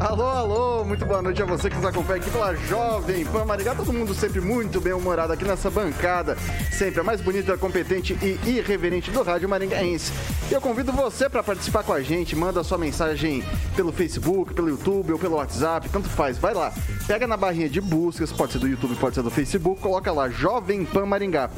[0.00, 3.74] Alô, alô, muito boa noite a você que nos acompanha aqui pela Jovem Pan Maringá.
[3.74, 6.36] Todo mundo sempre muito bem humorado aqui nessa bancada,
[6.70, 10.12] sempre a mais bonita, competente e irreverente do rádio maringaense.
[10.48, 13.42] E eu convido você para participar com a gente, manda sua mensagem
[13.74, 16.38] pelo Facebook, pelo YouTube ou pelo WhatsApp, tanto faz.
[16.38, 16.72] Vai lá,
[17.08, 20.28] pega na barrinha de buscas, pode ser do YouTube, pode ser do Facebook, coloca lá
[20.28, 21.50] Jovem Pan Maringá.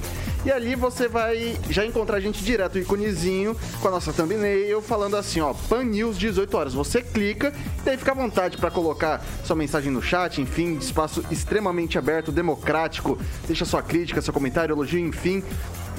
[0.46, 4.80] E ali você vai já encontrar a gente direto, o iconezinho, com a nossa thumbnail,
[4.80, 6.72] falando assim, ó, Pan News 18 horas.
[6.72, 11.24] Você clica e daí fica à vontade para colocar sua mensagem no chat, enfim, espaço
[11.30, 13.18] extremamente aberto, democrático.
[13.46, 15.42] Deixa sua crítica, seu comentário, elogio, enfim.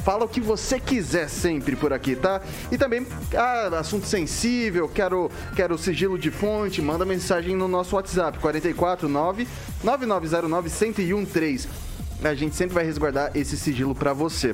[0.03, 2.41] Fala o que você quiser sempre por aqui, tá?
[2.71, 8.39] E também, ah, assunto sensível, quero, quero sigilo de fonte, manda mensagem no nosso WhatsApp,
[8.39, 9.47] 449
[9.83, 11.91] 9909 1013
[12.23, 14.53] a gente sempre vai resguardar esse sigilo para você.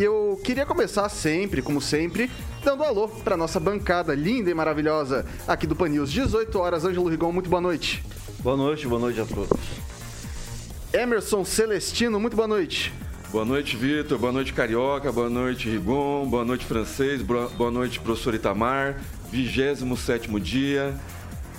[0.00, 2.30] E eu queria começar sempre, como sempre,
[2.64, 6.10] dando alô para nossa bancada linda e maravilhosa aqui do Pan News.
[6.10, 8.02] 18 horas, Ângelo Rigon, muito boa noite.
[8.38, 9.60] Boa noite, boa noite a todos.
[10.90, 12.94] Emerson Celestino, muito boa noite.
[13.30, 14.18] Boa noite, Vitor.
[14.18, 15.12] Boa noite, Carioca.
[15.12, 16.26] Boa noite, Rigon.
[16.26, 17.20] Boa noite, Francês.
[17.20, 18.98] Boa noite, professor Itamar.
[19.30, 20.98] 27 dia.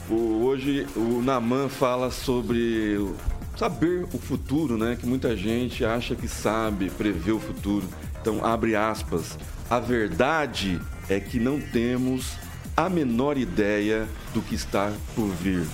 [0.09, 3.07] O, hoje o Naman fala sobre
[3.55, 4.97] saber o futuro, né?
[4.99, 7.87] Que muita gente acha que sabe prever o futuro.
[8.21, 9.35] Então, abre aspas.
[9.67, 12.33] A verdade é que não temos
[12.77, 15.65] a menor ideia do que está por vir.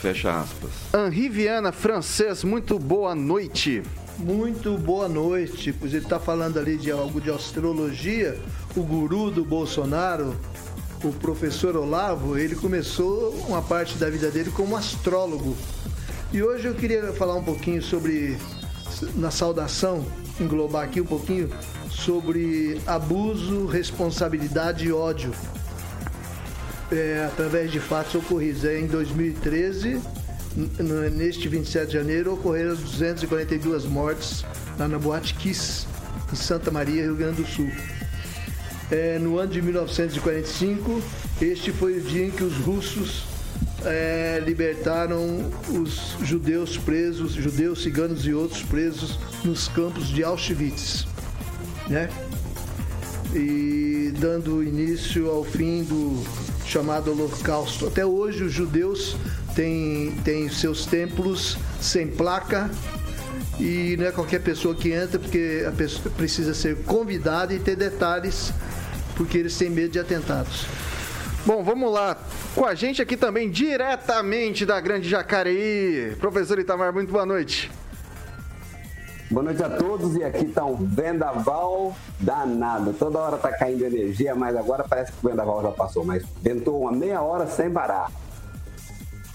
[0.00, 0.70] Fecha aspas.
[0.92, 3.84] Henri Viana, francês, muito boa noite.
[4.18, 5.72] Muito boa noite.
[5.72, 8.36] Pois ele está falando ali de algo de astrologia.
[8.76, 10.36] O guru do Bolsonaro,
[11.04, 15.56] o professor Olavo, ele começou uma parte da vida dele como astrólogo.
[16.32, 18.36] E hoje eu queria falar um pouquinho sobre,
[19.14, 20.04] na saudação,
[20.40, 21.48] englobar aqui um pouquinho
[21.96, 25.32] sobre abuso, responsabilidade e ódio.
[26.90, 28.64] É, através de fatos ocorridos.
[28.64, 30.00] É, em 2013,
[31.14, 34.44] neste 27 de janeiro, ocorreram 242 mortes
[34.78, 35.86] lá na Boate Kiss,
[36.32, 37.70] em Santa Maria, Rio Grande do Sul.
[38.90, 41.02] É, no ano de 1945,
[41.40, 43.24] este foi o dia em que os russos
[43.84, 51.06] é, libertaram os judeus presos, judeus, ciganos e outros presos nos campos de Auschwitz,
[51.88, 52.08] né?
[53.34, 56.22] E dando início ao fim do
[56.66, 57.86] chamado Holocausto.
[57.86, 59.16] Até hoje os judeus
[59.54, 62.70] têm, têm seus templos sem placa
[63.60, 67.76] e não é qualquer pessoa que entra porque a pessoa precisa ser convidada e ter
[67.76, 68.52] detalhes
[69.16, 70.66] porque eles têm medo de atentados.
[71.44, 72.16] Bom, vamos lá.
[72.54, 77.70] Com a gente aqui também, diretamente da Grande Jacareí, professor Itamar, muito boa noite.
[79.32, 82.92] Boa noite a todos e aqui tá um vendaval danado.
[82.92, 86.04] Toda hora tá caindo energia, mas agora parece que o vendaval já passou.
[86.04, 88.12] Mas ventou uma meia hora sem parar.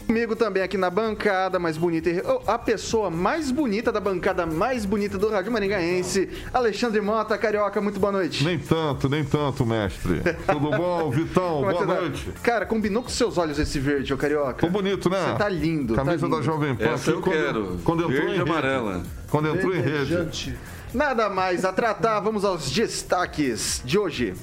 [0.08, 2.10] Comigo também aqui na bancada mais bonita,
[2.48, 8.00] a pessoa mais bonita da bancada mais bonita do Rádio Maringaense, Alexandre Mota, Carioca, muito
[8.00, 8.42] boa noite.
[8.46, 10.22] Nem tanto, nem tanto, mestre.
[10.50, 11.70] Tudo bom, Vitão?
[11.70, 11.96] É boa tá?
[12.00, 12.26] noite.
[12.42, 14.56] Cara, combinou com seus olhos esse verde, ô Carioca.
[14.56, 15.20] Ficou bonito, né?
[15.26, 15.94] Você tá lindo.
[15.94, 16.38] Tá Camisa tá lindo.
[16.38, 16.86] da Jovem Pan.
[16.86, 17.80] Essa eu quando, quero.
[17.84, 18.50] Quando entrou verde em rede.
[18.50, 19.04] amarela.
[19.30, 20.58] Quando entrou em rede.
[20.94, 24.34] Nada mais a tratar, vamos aos destaques de hoje.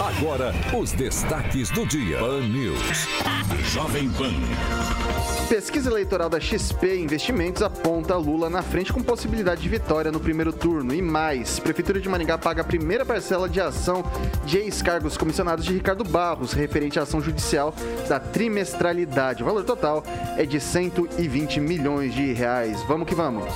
[0.00, 2.18] Agora, os destaques do dia.
[2.18, 3.08] Pan News.
[3.72, 4.32] Jovem Pan.
[5.48, 10.52] Pesquisa eleitoral da XP Investimentos aponta Lula na frente com possibilidade de vitória no primeiro
[10.52, 10.92] turno.
[10.92, 14.04] E mais, Prefeitura de Maringá paga a primeira parcela de ação
[14.44, 17.74] de ex-cargos comissionados de Ricardo Barros, referente à ação judicial
[18.08, 19.42] da trimestralidade.
[19.42, 20.02] O valor total
[20.36, 22.82] é de 120 milhões de reais.
[22.82, 23.52] Vamos que vamos.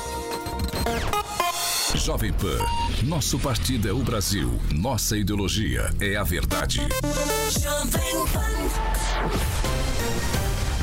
[1.98, 2.58] Jovem Pan.
[3.02, 4.60] Nosso partido é o Brasil.
[4.72, 6.80] Nossa ideologia é a verdade.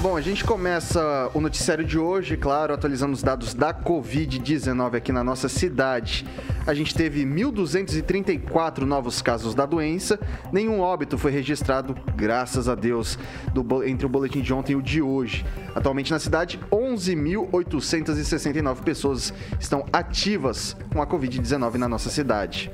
[0.09, 5.11] Bom, a gente começa o noticiário de hoje, claro, atualizando os dados da Covid-19 aqui
[5.11, 6.25] na nossa cidade.
[6.65, 10.17] A gente teve 1.234 novos casos da doença,
[10.49, 13.19] nenhum óbito foi registrado, graças a Deus,
[13.53, 15.45] do, entre o boletim de ontem e o de hoje.
[15.75, 22.71] Atualmente na cidade, 11.869 pessoas estão ativas com a Covid-19 na nossa cidade.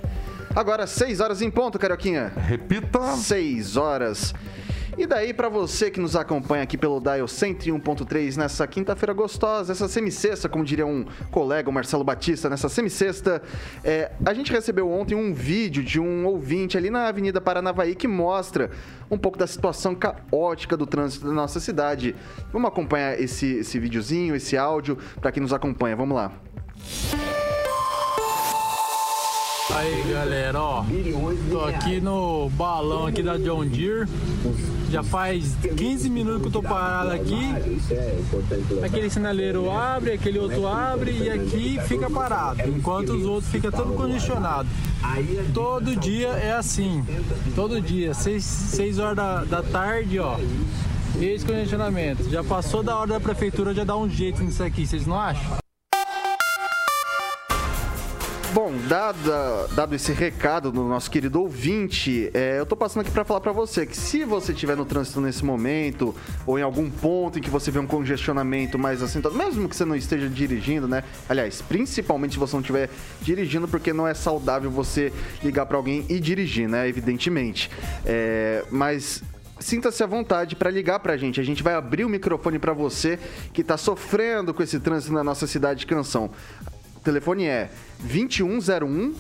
[0.56, 2.32] Agora, 6 horas em ponto, Carioquinha.
[2.38, 3.16] Repita.
[3.16, 4.36] 6 horas.
[4.96, 9.88] E daí, para você que nos acompanha aqui pelo Dial 101.3 nessa quinta-feira gostosa, essa
[9.88, 13.42] semicesta, como diria um colega, o Marcelo Batista, nessa semicesta,
[13.84, 18.08] é, a gente recebeu ontem um vídeo de um ouvinte ali na Avenida Paranavaí que
[18.08, 18.70] mostra
[19.10, 22.16] um pouco da situação caótica do trânsito da nossa cidade.
[22.52, 25.96] Vamos acompanhar esse, esse videozinho, esse áudio, para quem nos acompanha.
[25.96, 26.32] Vamos lá.
[29.72, 30.86] Aí galera, ó,
[31.50, 34.08] tô aqui no balão aqui da John Deere.
[34.92, 37.50] Já faz 15 minutos que eu tô parado aqui.
[38.84, 43.94] Aquele sinaleiro abre, aquele outro abre e aqui fica parado, enquanto os outros ficam todo
[43.94, 44.68] congestionado.
[45.54, 47.04] Todo dia é assim,
[47.56, 50.38] todo dia, 6, 6 horas da, da tarde, ó.
[51.20, 52.30] Esse congestionamento.
[52.30, 55.63] Já passou da hora da prefeitura já dar um jeito nisso aqui, vocês não acham?
[58.54, 63.42] Bom, dado, esse recado do nosso querido ouvinte, é, eu tô passando aqui para falar
[63.42, 66.14] para você que se você estiver no trânsito nesse momento,
[66.46, 69.86] ou em algum ponto em que você vê um congestionamento mais assentado, mesmo que você
[69.86, 71.04] não esteja dirigindo, né?
[71.28, 72.92] Aliás, principalmente se você não estiver
[73.24, 75.12] dirigindo, porque não é saudável você
[75.44, 76.88] ligar para alguém e dirigir, né?
[76.88, 77.72] Evidentemente.
[78.06, 79.24] É, mas
[79.60, 81.42] sinta-se à vontade para ligar para a gente.
[81.42, 83.18] A gente vai abrir o microfone para você
[83.52, 86.30] que está sofrendo com esse trânsito na nossa cidade de Canção.
[87.04, 87.70] O telefone é
[88.00, 89.14] 2101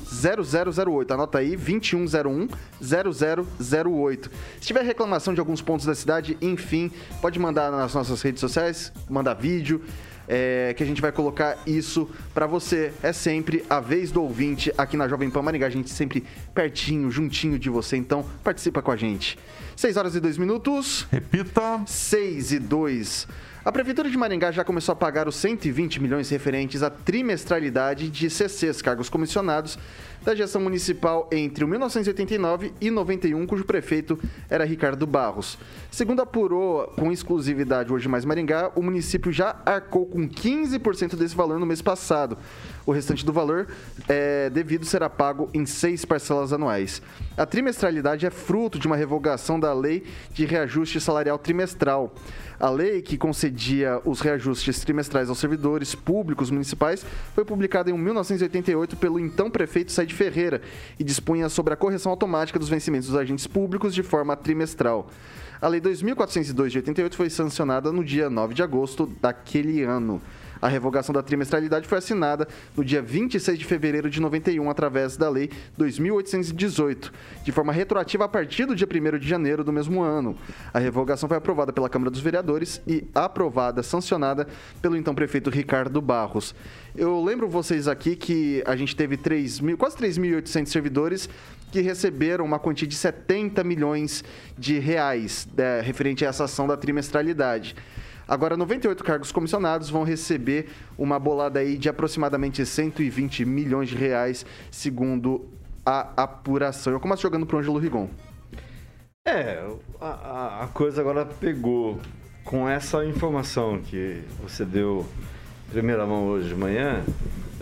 [0.86, 1.14] 0008.
[1.14, 2.48] Anota aí, 2101
[2.82, 4.32] 0008.
[4.62, 6.90] Se tiver reclamação de alguns pontos da cidade, enfim,
[7.22, 9.82] pode mandar nas nossas redes sociais, mandar vídeo.
[10.26, 12.94] É, que a gente vai colocar isso para você.
[13.04, 15.68] É sempre a vez do ouvinte aqui na Jovem Pan Maringá.
[15.68, 16.24] A gente sempre
[16.56, 17.98] pertinho, juntinho de você.
[17.98, 19.38] Então, participa com a gente.
[19.76, 21.06] 6 horas e 2 minutos.
[21.12, 21.82] Repita.
[21.86, 23.28] 6 e 2.
[23.65, 28.30] A Prefeitura de Maringá já começou a pagar os 120 milhões referentes à trimestralidade de
[28.30, 29.80] CCs, cargos comissionados,
[30.24, 34.18] da gestão municipal entre 1989 e 91, cujo prefeito
[34.50, 35.58] era Ricardo Barros.
[35.92, 41.60] Segundo apurou com exclusividade hoje mais Maringá, o município já arcou com 15% desse valor
[41.60, 42.38] no mês passado.
[42.86, 43.68] O restante do valor
[44.10, 47.02] é, devido será pago em seis parcelas anuais.
[47.38, 50.04] A trimestralidade é fruto de uma revogação da lei
[50.34, 52.14] de reajuste salarial trimestral.
[52.60, 58.96] A lei que concedia os reajustes trimestrais aos servidores públicos municipais foi publicada em 1988
[58.96, 60.62] pelo então prefeito Said Ferreira
[60.98, 65.10] e dispunha sobre a correção automática dos vencimentos dos agentes públicos de forma trimestral.
[65.62, 70.21] A Lei 2.402 de 88 foi sancionada no dia 9 de agosto daquele ano.
[70.63, 75.30] A revogação da trimestralidade foi assinada no dia 26 de fevereiro de 91, através da
[75.30, 77.12] Lei 2.818,
[77.44, 80.38] de forma retroativa a partir do dia 1 de janeiro do mesmo ano.
[80.74, 84.48] A revogação foi aprovada pela Câmara dos Vereadores e aprovada, sancionada
[84.81, 86.56] pelo então prefeito Ricardo Barros.
[86.95, 91.30] Eu lembro vocês aqui que a gente teve 3 mil, quase 3.800 servidores
[91.74, 94.24] que receberam uma quantia de 70 milhões
[94.57, 97.75] de reais né, referente a essa ação da trimestralidade.
[98.28, 104.46] Agora, 98 cargos comissionados vão receber uma bolada aí de aproximadamente 120 milhões de reais,
[104.72, 105.50] segundo
[105.86, 106.94] a apuração.
[106.94, 108.10] Eu começo jogando para o Ângelo Rigon.
[109.25, 109.66] É,
[110.02, 112.00] a, a coisa agora pegou
[112.44, 115.06] com essa informação que você deu
[115.70, 117.02] primeira mão hoje de manhã,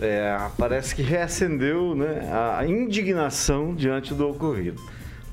[0.00, 4.82] é, parece que reacendeu né, a indignação diante do ocorrido.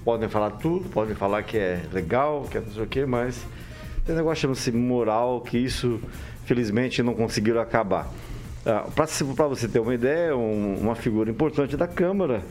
[0.04, 3.46] Podem falar tudo, podem falar que é legal, que é não sei o quê, mas
[4.10, 6.00] tem um negócio chama-se moral, que isso,
[6.44, 8.12] felizmente, não conseguiram acabar.
[8.66, 12.42] Ah, Para você ter uma ideia, um, uma figura importante da Câmara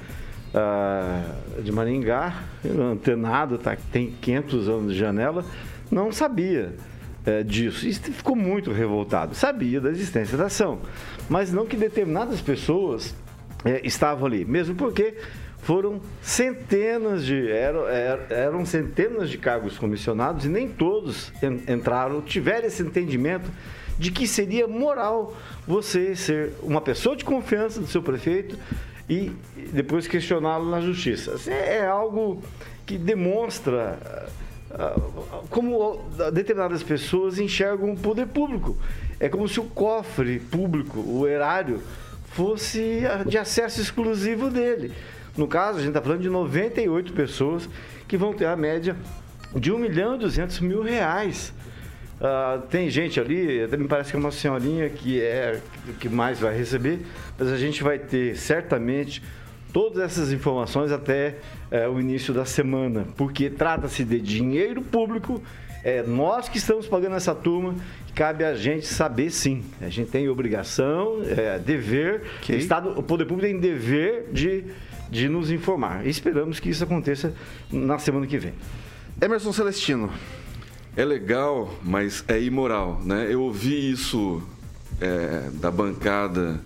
[0.54, 5.44] ah, de Maringá, antenado, tá, tem 500 anos de janela,
[5.90, 6.76] não sabia
[7.26, 7.88] é, disso.
[7.88, 9.34] E ficou muito revoltado.
[9.34, 10.78] Sabia da existência da ação,
[11.28, 13.16] mas não que determinadas pessoas
[13.64, 15.16] é, estavam ali, mesmo porque
[15.60, 21.32] foram centenas de eram, eram centenas de cargos comissionados e nem todos
[21.68, 23.50] entraram, tiveram esse entendimento
[23.98, 25.36] de que seria moral
[25.66, 28.56] você ser uma pessoa de confiança do seu prefeito
[29.08, 29.32] e
[29.72, 31.34] depois questioná-lo na justiça.
[31.50, 32.42] É algo
[32.86, 33.98] que demonstra
[35.50, 38.76] como determinadas pessoas enxergam o poder público.
[39.18, 41.82] É como se o cofre público, o erário,
[42.26, 44.92] fosse de acesso exclusivo dele.
[45.38, 47.68] No caso, a gente está falando de 98 pessoas
[48.08, 48.96] que vão ter a média
[49.54, 51.54] de 1 milhão e 200 mil reais.
[52.20, 55.60] Uh, tem gente ali, até me parece que é uma senhorinha que é
[56.00, 56.98] que mais vai receber,
[57.38, 59.22] mas a gente vai ter certamente
[59.72, 61.36] todas essas informações até
[61.70, 65.40] é, o início da semana, porque trata-se de dinheiro público,
[65.84, 67.76] é nós que estamos pagando essa turma,
[68.14, 69.62] cabe a gente saber sim.
[69.80, 72.56] A gente tem obrigação, é, dever, okay.
[72.56, 74.64] o, Estado, o poder público tem dever de,
[75.10, 76.06] de nos informar.
[76.06, 77.34] E esperamos que isso aconteça
[77.70, 78.54] na semana que vem.
[79.20, 80.10] Emerson Celestino.
[80.96, 83.26] É legal, mas é imoral, né?
[83.30, 84.42] Eu ouvi isso
[85.00, 86.60] é, da bancada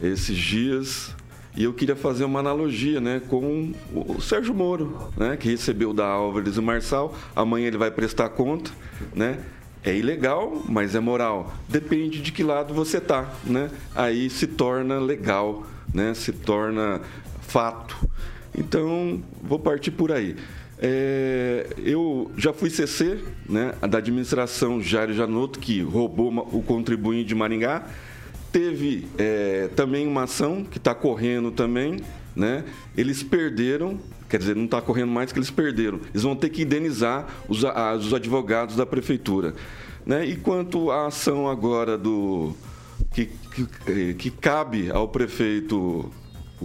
[0.00, 1.14] esses dias
[1.56, 6.04] e eu queria fazer uma analogia né, com o Sérgio Moro, né, que recebeu da
[6.04, 7.14] Álvares e Marçal.
[7.34, 8.72] Amanhã ele vai prestar conta.
[9.14, 9.38] Né?
[9.84, 11.52] É ilegal, mas é moral.
[11.68, 13.32] Depende de que lado você tá.
[13.44, 13.70] Né?
[13.94, 16.12] Aí se torna legal, né?
[16.14, 17.00] se torna
[17.54, 17.96] fato.
[18.52, 20.34] Então, vou partir por aí.
[20.76, 27.34] É, eu já fui CC né, da administração Jairo Janotto, que roubou o contribuinte de
[27.36, 27.86] Maringá.
[28.50, 32.00] Teve é, também uma ação que está correndo também.
[32.34, 32.64] Né?
[32.96, 36.00] Eles perderam, quer dizer, não está correndo mais que eles perderam.
[36.10, 39.54] Eles vão ter que indenizar os, os advogados da prefeitura.
[40.04, 40.26] Né?
[40.26, 42.52] E quanto à ação agora do
[43.12, 43.30] que,
[43.86, 46.10] que, que cabe ao prefeito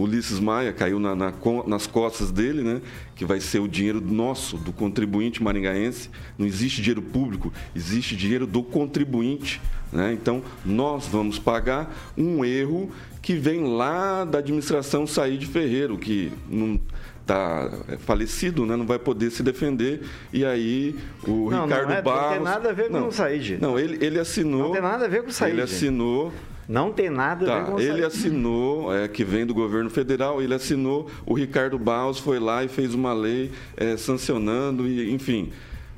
[0.00, 1.32] Ulisses Maia caiu na, na,
[1.66, 2.80] nas costas dele, né?
[3.14, 6.10] que vai ser o dinheiro nosso, do contribuinte maringaense.
[6.38, 9.60] Não existe dinheiro público, existe dinheiro do contribuinte.
[9.92, 10.12] Né?
[10.12, 12.90] Então, nós vamos pagar um erro
[13.20, 16.80] que vem lá da administração sair de Ferreiro, que não
[17.20, 18.76] está é, falecido, né?
[18.76, 20.02] não vai poder se defender.
[20.32, 22.22] E aí o não, Ricardo não é, Barros...
[22.22, 23.58] Não tem nada a ver com o Said.
[23.60, 24.64] Não, ele, ele assinou...
[24.64, 25.52] Não tem nada a ver com o Said.
[25.52, 26.32] Ele assinou
[26.70, 30.40] não tem nada tá, a ver com Ele assinou, é, que vem do governo federal,
[30.40, 35.50] ele assinou, o Ricardo Barros foi lá e fez uma lei é, sancionando, e, enfim.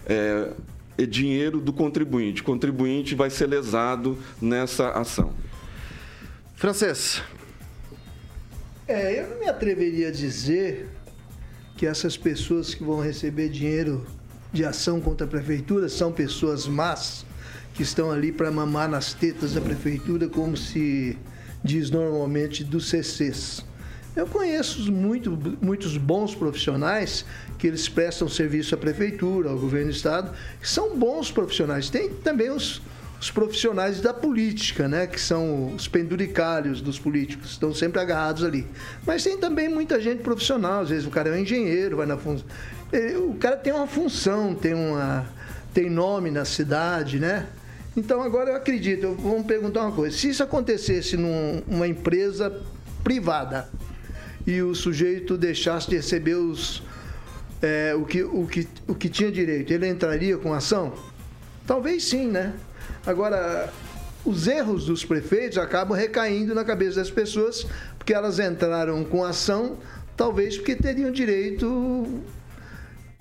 [0.06, 0.50] É,
[0.96, 2.40] é dinheiro do contribuinte.
[2.40, 5.34] O contribuinte vai ser lesado nessa ação.
[6.54, 7.22] Francês.
[8.88, 10.88] É, eu não me atreveria a dizer
[11.76, 14.06] que essas pessoas que vão receber dinheiro
[14.50, 17.26] de ação contra a prefeitura são pessoas más
[17.74, 21.16] que estão ali para mamar nas tetas da prefeitura, como se
[21.64, 23.64] diz normalmente dos CCs.
[24.14, 27.24] Eu conheço muito, muitos bons profissionais
[27.58, 31.88] que eles prestam serviço à prefeitura, ao governo do estado, que são bons profissionais.
[31.88, 32.82] Tem também os,
[33.18, 38.66] os profissionais da política, né, que são os penduricários dos políticos, estão sempre agarrados ali.
[39.06, 42.18] Mas tem também muita gente profissional, às vezes o cara é um engenheiro, vai na
[42.18, 42.46] função.
[43.30, 45.26] O cara tem uma função, tem uma
[45.72, 47.46] tem nome na cidade, né?
[47.96, 50.16] Então agora eu acredito, vamos perguntar uma coisa.
[50.16, 52.62] Se isso acontecesse numa empresa
[53.04, 53.68] privada
[54.46, 56.82] e o sujeito deixasse de receber os,
[57.60, 60.94] é, o, que, o, que, o que tinha direito, ele entraria com ação?
[61.66, 62.54] Talvez sim, né?
[63.06, 63.70] Agora,
[64.24, 67.66] os erros dos prefeitos acabam recaindo na cabeça das pessoas,
[67.98, 69.76] porque elas entraram com ação,
[70.16, 72.22] talvez porque teriam direito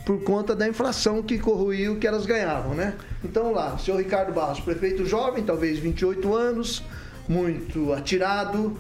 [0.05, 2.96] por conta da inflação que corroiu que elas ganhavam, né?
[3.24, 6.84] Então lá, o senhor Ricardo Barros, prefeito jovem, talvez 28 anos,
[7.27, 8.77] muito atirado,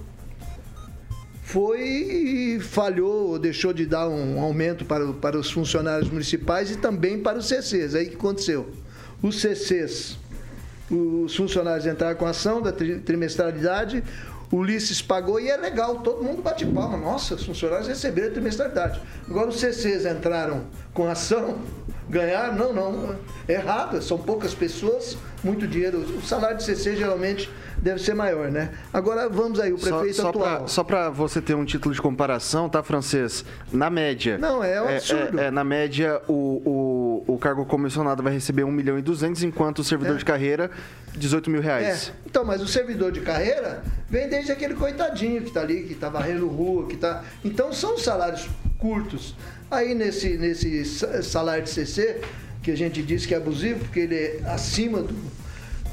[1.43, 7.19] foi e falhou, deixou de dar um aumento para, para os funcionários municipais e também
[7.19, 7.93] para os CCs.
[7.93, 8.71] Aí o que aconteceu?
[9.21, 10.17] Os CCs,
[10.89, 14.03] os funcionários entraram com ação da trimestralidade,
[14.51, 16.97] Ulisses pagou e é legal, todo mundo bate palma.
[16.97, 19.01] Nossa, os funcionários receberam a trimestralidade.
[19.29, 21.59] Agora os CCs entraram com ação,
[22.09, 23.15] ganharam, não, não,
[23.47, 25.99] é errado, são poucas pessoas, muito dinheiro.
[25.99, 28.71] O salário de CC geralmente deve ser maior, né?
[28.93, 30.57] Agora vamos aí, o prefeito só, só atual.
[30.57, 33.45] Pra, só para você ter um título de comparação, tá, francês?
[33.71, 34.37] Na média.
[34.37, 35.39] Não, é um absurdo.
[35.39, 39.43] É, é, na média, o, o, o cargo comissionado vai receber 1 milhão e 200,
[39.43, 40.19] enquanto o servidor é.
[40.19, 40.69] de carreira,
[41.15, 42.09] 18 mil reais.
[42.09, 42.13] É.
[42.25, 46.09] Então, mas o servidor de carreira vem desde aquele coitadinho que está ali, que está
[46.09, 47.23] varrendo rua, que está.
[47.43, 49.35] Então são salários curtos.
[49.71, 50.85] Aí nesse, nesse
[51.23, 52.21] salário de CC,
[52.61, 55.15] que a gente diz que é abusivo, porque ele é acima do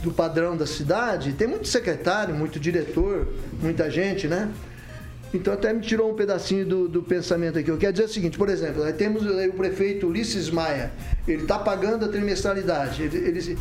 [0.02, 3.26] do padrão da cidade, tem muito secretário, muito diretor,
[3.60, 4.50] muita gente, né?
[5.34, 7.70] Então até me tirou um pedacinho do, do pensamento aqui.
[7.70, 10.90] Eu quero dizer o seguinte, por exemplo, nós temos o prefeito Ulisses Maia,
[11.26, 13.58] ele está pagando a trimestralidade, ele, ele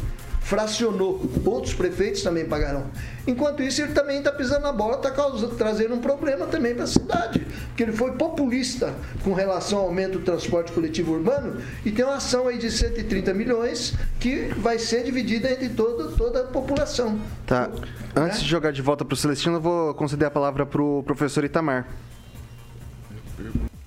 [0.47, 1.21] fracionou.
[1.45, 2.85] Outros prefeitos também pagarão.
[3.27, 5.11] Enquanto isso, ele também está pisando na bola, está
[5.57, 7.45] trazendo um problema também para a cidade.
[7.67, 8.93] Porque ele foi populista
[9.25, 13.33] com relação ao aumento do transporte coletivo urbano e tem uma ação aí de 130
[13.33, 17.19] milhões que vai ser dividida entre toda, toda a população.
[17.45, 17.69] Tá.
[18.15, 21.03] Antes de jogar de volta para o Celestino, eu vou conceder a palavra para o
[21.03, 21.87] professor Itamar.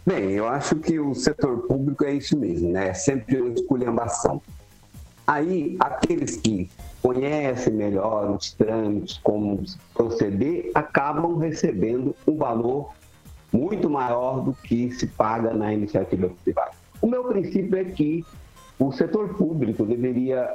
[0.04, 2.88] Bem, eu acho que o setor público é isso mesmo, né?
[2.88, 4.42] É sempre uma esculhambação.
[5.30, 6.68] Aí, aqueles que
[7.00, 9.62] conhecem melhor os trâmites, como
[9.94, 12.92] proceder, acabam recebendo um valor
[13.52, 16.72] muito maior do que se paga na iniciativa privada.
[17.00, 18.24] O meu princípio é que
[18.76, 20.52] o setor público deveria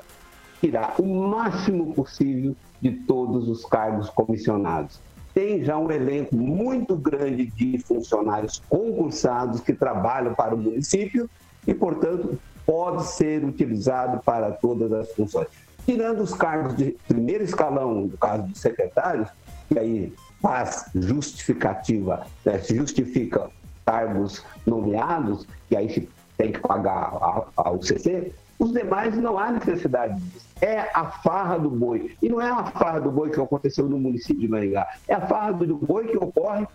[0.59, 4.99] tirar o máximo possível de todos os cargos comissionados.
[5.33, 11.29] Tem já um elenco muito grande de funcionários concursados que trabalham para o município
[11.65, 15.47] e, portanto, pode ser utilizado para todas as funções.
[15.85, 19.29] Tirando os cargos de primeiro escalão, no caso de secretários,
[19.69, 23.49] que aí faz justificativa, né, justifica
[23.85, 27.11] cargos nomeados, e aí tem que pagar
[27.55, 30.45] ao CC, os demais não há necessidade disso.
[30.61, 32.15] É a farra do boi.
[32.21, 34.87] E não é a farra do boi que aconteceu no município de Maringá.
[35.07, 36.65] É a farra do boi que ocorre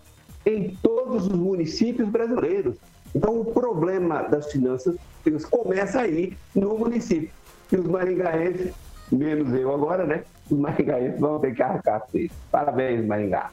[0.45, 2.75] em todos os municípios brasileiros.
[3.13, 4.95] Então, o problema das finanças
[5.49, 7.29] começa aí no município.
[7.71, 8.73] E os maringaenses,
[9.11, 10.23] menos eu agora, né?
[10.49, 12.35] Os maringaenses vão ter que arcar com isso.
[12.51, 13.51] Parabéns, Maringá.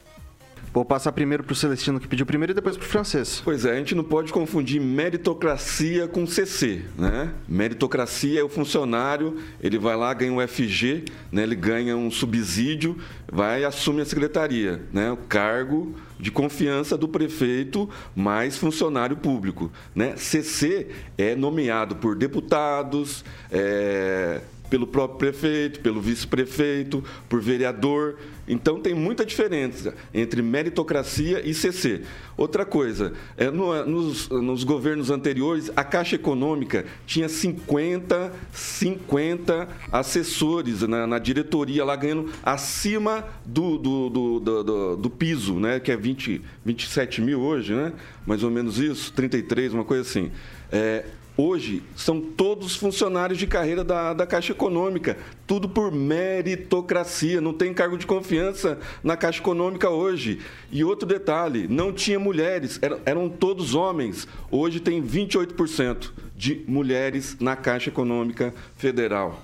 [0.71, 3.41] Vou passar primeiro para o Celestino que pediu primeiro e depois para o francês.
[3.43, 7.33] Pois é, a gente não pode confundir meritocracia com CC, né?
[7.47, 11.41] Meritocracia é o funcionário, ele vai lá, ganha um FG, né?
[11.41, 12.97] ele ganha um subsídio,
[13.31, 15.11] vai e assume a secretaria, né?
[15.11, 20.15] O cargo de confiança do prefeito mais funcionário público, né?
[20.17, 28.17] CC é nomeado por deputados, é, pelo próprio prefeito, pelo vice-prefeito, por vereador.
[28.47, 32.01] Então tem muita diferença entre meritocracia e CC.
[32.35, 40.81] Outra coisa, é, no, nos, nos, governos anteriores, a Caixa Econômica tinha 50, 50 assessores
[40.81, 45.79] na, na diretoria lá ganhando acima do, do, do, do, do piso, né?
[45.79, 47.93] que é 20, 27 mil hoje, né?
[48.25, 50.31] mais ou menos isso, 33, uma coisa assim.
[50.71, 51.05] É,
[51.41, 55.15] Hoje são todos funcionários de carreira da, da Caixa Econômica,
[55.47, 60.41] tudo por meritocracia, não tem cargo de confiança na Caixa Econômica hoje.
[60.69, 64.27] E outro detalhe: não tinha mulheres, eram, eram todos homens.
[64.51, 69.41] Hoje tem 28% de mulheres na Caixa Econômica Federal.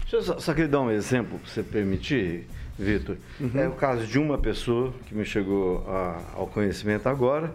[0.00, 2.46] Deixa eu só, só queria dar um exemplo, se você permitir,
[2.78, 3.18] Vitor.
[3.38, 3.60] Uhum.
[3.60, 7.54] É o caso de uma pessoa que me chegou a, ao conhecimento agora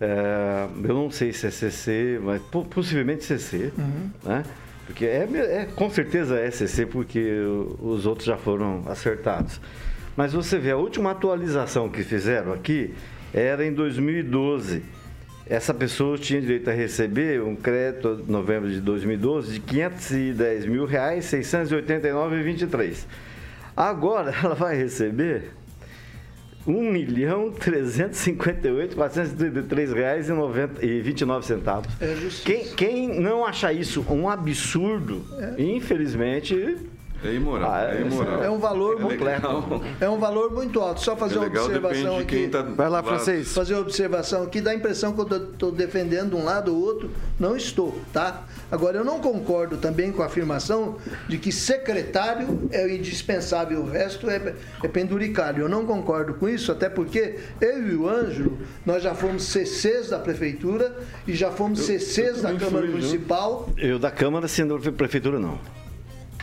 [0.00, 2.40] é, eu não sei se é CC, mas
[2.70, 4.10] possivelmente CC, uhum.
[4.24, 4.44] né?
[4.86, 7.42] Porque é, é, com certeza é CC, porque
[7.80, 9.60] os outros já foram acertados.
[10.16, 12.94] Mas você vê, a última atualização que fizeram aqui
[13.34, 14.82] era em 2012.
[15.46, 20.86] Essa pessoa tinha direito a receber um crédito em novembro de 2012 de 510 mil
[20.86, 23.06] reais, 689,23.
[23.76, 25.52] Agora ela vai receber
[26.68, 31.90] 1 milhão 358 433 reais e 29 centavos.
[32.00, 35.62] É quem, quem não achar isso um absurdo, é.
[35.62, 36.76] infelizmente
[37.24, 37.72] é imoral.
[37.72, 38.44] Ah, é, imoral.
[38.44, 39.82] é um valor é muito legal.
[40.00, 41.00] É um valor muito alto.
[41.00, 42.48] Só fazer é uma observação aqui.
[42.48, 43.52] Tá Vai lá, francês.
[43.52, 47.10] Fazer uma observação aqui dá a impressão que eu estou defendendo um lado ou outro.
[47.38, 48.44] Não estou, tá?
[48.70, 50.96] Agora eu não concordo também com a afirmação
[51.28, 55.62] de que secretário é indispensável, o resto é, é penduricário.
[55.62, 60.10] Eu não concordo com isso, até porque eu e o Ângelo, nós já fomos CCs
[60.10, 63.68] da prefeitura e já fomos eu, CCs eu da Câmara fui, Municipal.
[63.76, 65.58] Eu da Câmara, sendo prefeitura, não.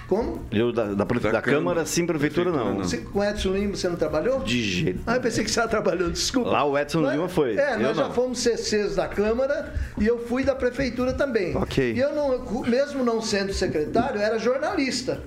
[0.08, 0.44] Como?
[0.52, 2.84] Eu da, da, da, da Câmara, sim, prefeitura, prefeitura não.
[2.84, 4.40] Você, com o Edson Lima você não trabalhou?
[4.40, 5.00] De jeito.
[5.08, 6.50] Ah, eu pensei que você já trabalhou, desculpa.
[6.50, 7.58] Lá o Edson Lima foi.
[7.58, 11.56] É, nós já fomos CCs da Câmara e eu fui da prefeitura também.
[11.56, 11.94] Ok.
[11.94, 15.22] E eu não, mesmo não sendo secretário, era jornalista.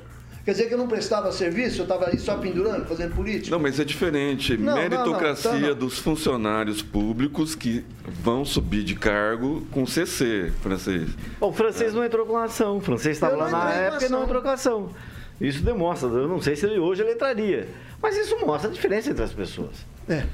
[0.48, 3.54] Quer dizer que eu não prestava serviço, eu estava ali só pendurando, fazendo política?
[3.54, 4.56] Não, mas é diferente.
[4.56, 7.84] Não, Meritocracia não, não, então dos funcionários públicos que
[8.22, 11.10] vão subir de cargo com CC, francês.
[11.38, 11.94] Bom, o francês é.
[11.94, 12.78] não entrou com ação.
[12.78, 14.88] O francês estava lá na época e não entrou com ação.
[15.38, 17.68] Isso demonstra, eu não sei se ele hoje ele entraria.
[18.00, 19.84] Mas isso mostra a diferença entre as pessoas.
[20.08, 20.24] É.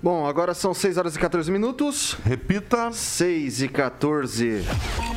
[0.00, 2.16] Bom, agora são 6 horas e 14 minutos.
[2.24, 2.92] Repita.
[2.92, 5.11] 6 e 14 que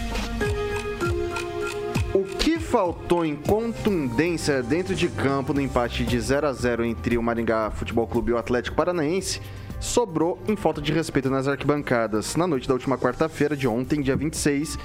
[2.76, 7.72] faltou em contundência dentro de campo no empate de 0 a 0 entre o Maringá
[7.72, 9.40] Futebol Clube e o Atlético Paranaense
[9.80, 12.36] sobrou em falta de respeito nas arquibancadas.
[12.36, 14.78] Na noite da última quarta-feira de ontem, dia 26,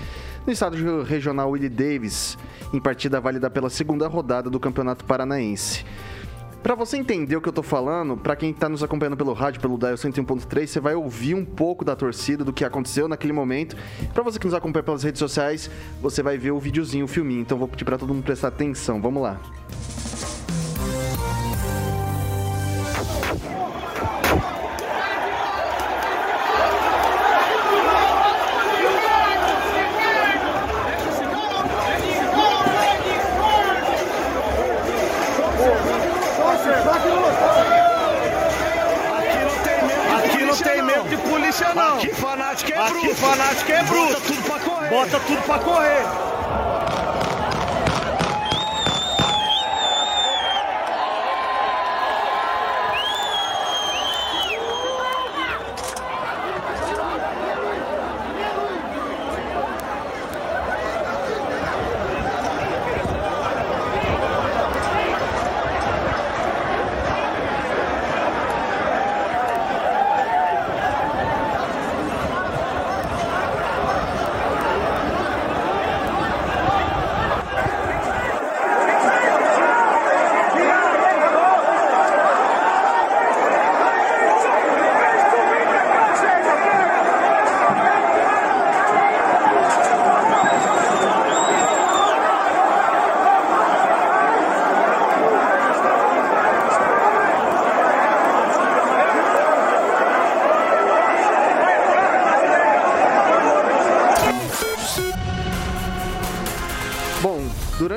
[0.47, 2.39] no estádio regional Willie Davis,
[2.73, 5.85] em partida válida pela segunda rodada do Campeonato Paranaense.
[6.63, 9.61] Para você entender o que eu tô falando, para quem tá nos acompanhando pelo rádio,
[9.63, 13.77] pelo Dial 101.3, você vai ouvir um pouco da torcida, do que aconteceu naquele momento.
[14.13, 15.71] Para você que nos acompanha pelas redes sociais,
[16.03, 17.41] você vai ver o videozinho, o filminho.
[17.41, 19.01] Então vou pedir para todo mundo prestar atenção.
[19.01, 19.41] Vamos lá.
[20.01, 20.40] fanático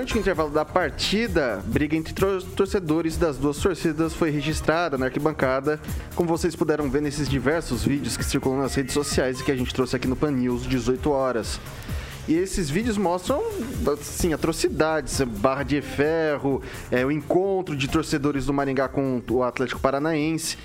[0.04, 2.14] durante o intervalo da partida, briga entre
[2.58, 5.80] torcedores das duas torcidas foi registrada na arquibancada,
[6.14, 9.56] como vocês puderam ver nesses diversos vídeos que circulam nas redes sociais e que a
[9.56, 11.58] gente trouxe aqui no Pan News 18 horas.
[12.28, 13.42] E esses vídeos mostram,
[13.94, 16.62] assim, atrocidades, barra de ferro,
[16.92, 20.58] é, o encontro de torcedores do Maringá com o Atlético Paranaense.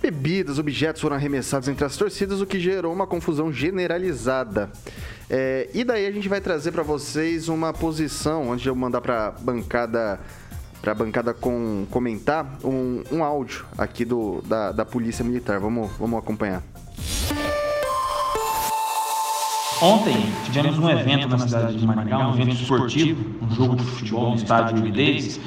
[0.00, 4.70] Bebidas, objetos foram arremessados entre as torcidas, o que gerou uma confusão generalizada.
[5.32, 9.00] É, e daí a gente vai trazer para vocês uma posição, antes de eu mandar
[9.00, 10.18] para bancada
[10.82, 15.60] para a bancada com, comentar um, um áudio aqui do, da, da Polícia Militar.
[15.60, 16.62] Vamos, vamos acompanhar.
[19.82, 24.30] Ontem tivemos um evento na cidade de Maringá, um evento esportivo, um jogo de futebol
[24.30, 25.38] no estádio Uidez,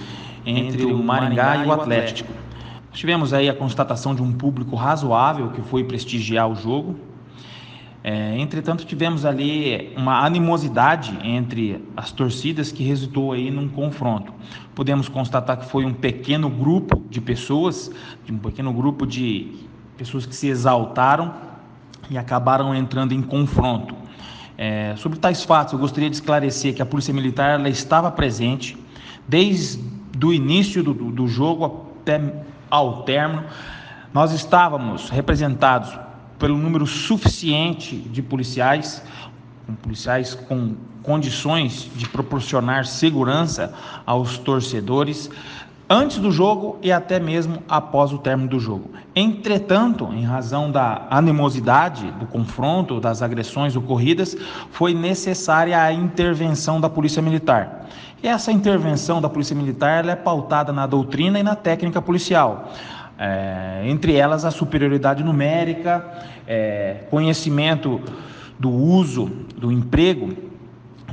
[0.46, 2.32] entre o Maringá e o Atlético.
[2.91, 6.96] Tivemos aí a constatação de um público razoável que foi prestigiar o jogo.
[8.04, 14.34] É, entretanto, tivemos ali uma animosidade entre as torcidas que resultou aí num confronto.
[14.76, 17.89] Podemos constatar que foi um pequeno grupo de pessoas,
[18.30, 19.56] um pequeno grupo de
[19.98, 21.34] pessoas que se exaltaram
[22.10, 23.96] e acabaram entrando em confronto.
[24.58, 28.78] É, sobre tais fatos, eu gostaria de esclarecer que a Polícia Militar ela estava presente
[29.26, 29.82] desde
[30.22, 32.22] o início do, do jogo até
[32.70, 33.46] ao término,
[34.13, 35.98] nós estávamos representados
[36.43, 39.01] pelo número suficiente de policiais,
[39.65, 43.73] com policiais com condições de proporcionar segurança
[44.06, 45.29] aos torcedores
[45.89, 48.91] antes do jogo e até mesmo após o término do jogo.
[49.15, 54.36] Entretanto, em razão da animosidade do confronto, das agressões ocorridas,
[54.69, 57.88] foi necessária a intervenção da Polícia Militar.
[58.21, 62.69] E essa intervenção da Polícia Militar é pautada na doutrina e na técnica policial.
[63.17, 66.06] É, entre elas a superioridade numérica,
[66.47, 68.02] é, conhecimento
[68.60, 70.36] do uso, do emprego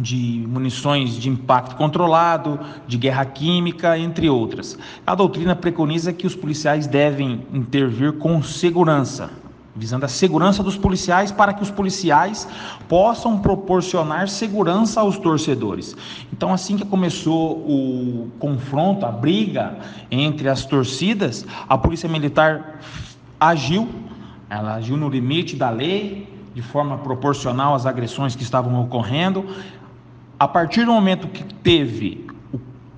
[0.00, 4.78] de munições de impacto controlado, de guerra química, entre outras.
[5.06, 9.30] A doutrina preconiza que os policiais devem intervir com segurança,
[9.74, 12.46] visando a segurança dos policiais para que os policiais
[12.88, 15.96] possam proporcionar segurança aos torcedores.
[16.33, 19.78] Então, assim que começou o confronto, a briga
[20.11, 22.80] entre as torcidas, a Polícia Militar
[23.38, 23.88] agiu,
[24.48, 29.46] ela agiu no limite da lei, de forma proporcional às agressões que estavam ocorrendo.
[30.38, 32.26] A partir do momento que teve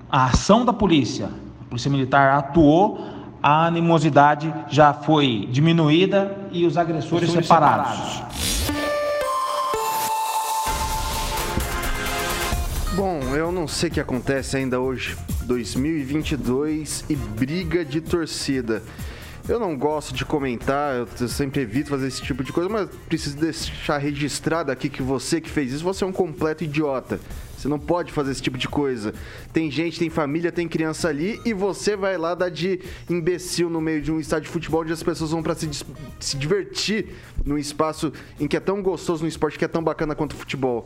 [0.09, 1.29] a ação da polícia,
[1.61, 3.12] a Polícia Militar atuou
[3.43, 7.91] a animosidade já foi diminuída e os agressores separados.
[7.91, 8.73] separados.
[12.95, 18.81] Bom, eu não sei o que acontece ainda hoje, 2022 e briga de torcida.
[19.49, 23.35] Eu não gosto de comentar, eu sempre evito fazer esse tipo de coisa, mas preciso
[23.35, 27.19] deixar registrado aqui que você que fez isso, você é um completo idiota.
[27.63, 29.13] Você não pode fazer esse tipo de coisa.
[29.53, 33.79] Tem gente, tem família, tem criança ali e você vai lá dar de imbecil no
[33.79, 35.69] meio de um estádio de futebol onde as pessoas vão para se,
[36.19, 40.13] se divertir num espaço em que é tão gostoso, num esporte que é tão bacana
[40.13, 40.85] quanto o futebol.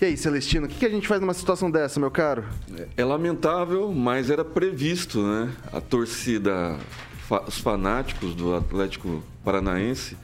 [0.00, 2.44] E aí, Celestino, o que, a gente faz numa situação dessa, meu caro?
[2.96, 5.52] É lamentável, mas era previsto, né?
[5.72, 6.78] A torcida,
[7.48, 10.16] os fanáticos do Atlético Paranaense,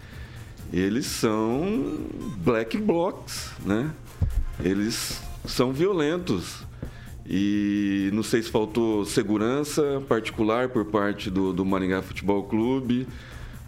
[0.72, 1.98] eles são
[2.36, 3.90] black blocs, né?
[4.62, 6.66] Eles são violentos.
[7.26, 13.06] E não sei se faltou segurança particular por parte do, do Maringá Futebol Clube,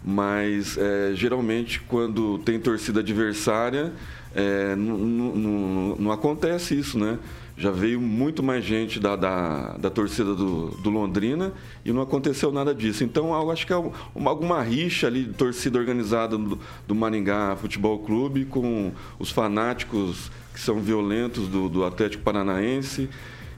[0.03, 3.93] mas é, geralmente quando tem torcida adversária,
[4.33, 7.19] é, não acontece isso, né?
[7.61, 11.53] Já veio muito mais gente da, da, da torcida do, do, Londrina
[11.85, 13.03] e não aconteceu nada disso.
[13.03, 13.77] Então, eu acho que é
[14.15, 20.31] uma, alguma rixa ali de torcida organizada do, do Maringá Futebol Clube com os fanáticos
[20.51, 23.07] que são violentos do, do Atlético Paranaense.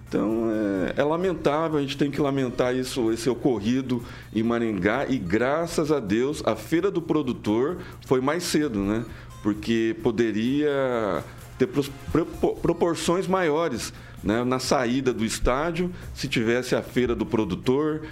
[0.06, 4.04] Então é, é, lamentável, a gente tem que lamentar isso, esse ocorrido
[4.36, 9.06] em Maringá e graças a Deus a feira do produtor foi mais cedo, né?
[9.42, 11.24] Porque poderia
[11.66, 12.26] ter
[12.62, 14.44] proporções maiores né?
[14.44, 18.04] na saída do estádio se tivesse a feira do produtor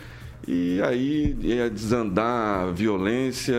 [0.47, 3.55] e aí ia desandar a violência,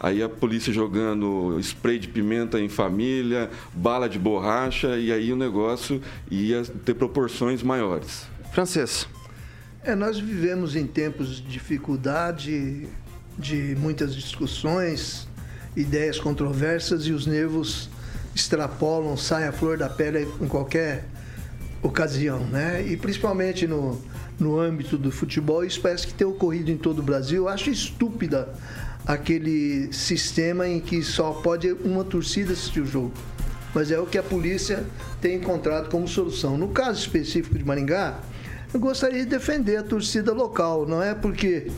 [0.00, 5.36] aí a polícia jogando spray de pimenta em família, bala de borracha, e aí o
[5.36, 8.26] negócio ia ter proporções maiores.
[8.52, 9.06] Francês.
[9.84, 12.88] É, nós vivemos em tempos de dificuldade,
[13.38, 15.28] de muitas discussões,
[15.76, 17.88] ideias controversas e os nervos
[18.40, 21.04] extrapolam, saem a flor da pele em qualquer
[21.82, 22.84] ocasião, né?
[22.86, 24.00] E principalmente no,
[24.38, 27.44] no âmbito do futebol, isso parece que tem ocorrido em todo o Brasil.
[27.44, 28.48] Eu acho estúpida
[29.06, 33.12] aquele sistema em que só pode uma torcida assistir o jogo.
[33.74, 34.84] mas é o que a polícia
[35.20, 36.56] tem encontrado como solução.
[36.58, 38.20] No caso específico de Maringá,
[38.72, 41.70] eu gostaria de defender a torcida local, não é porque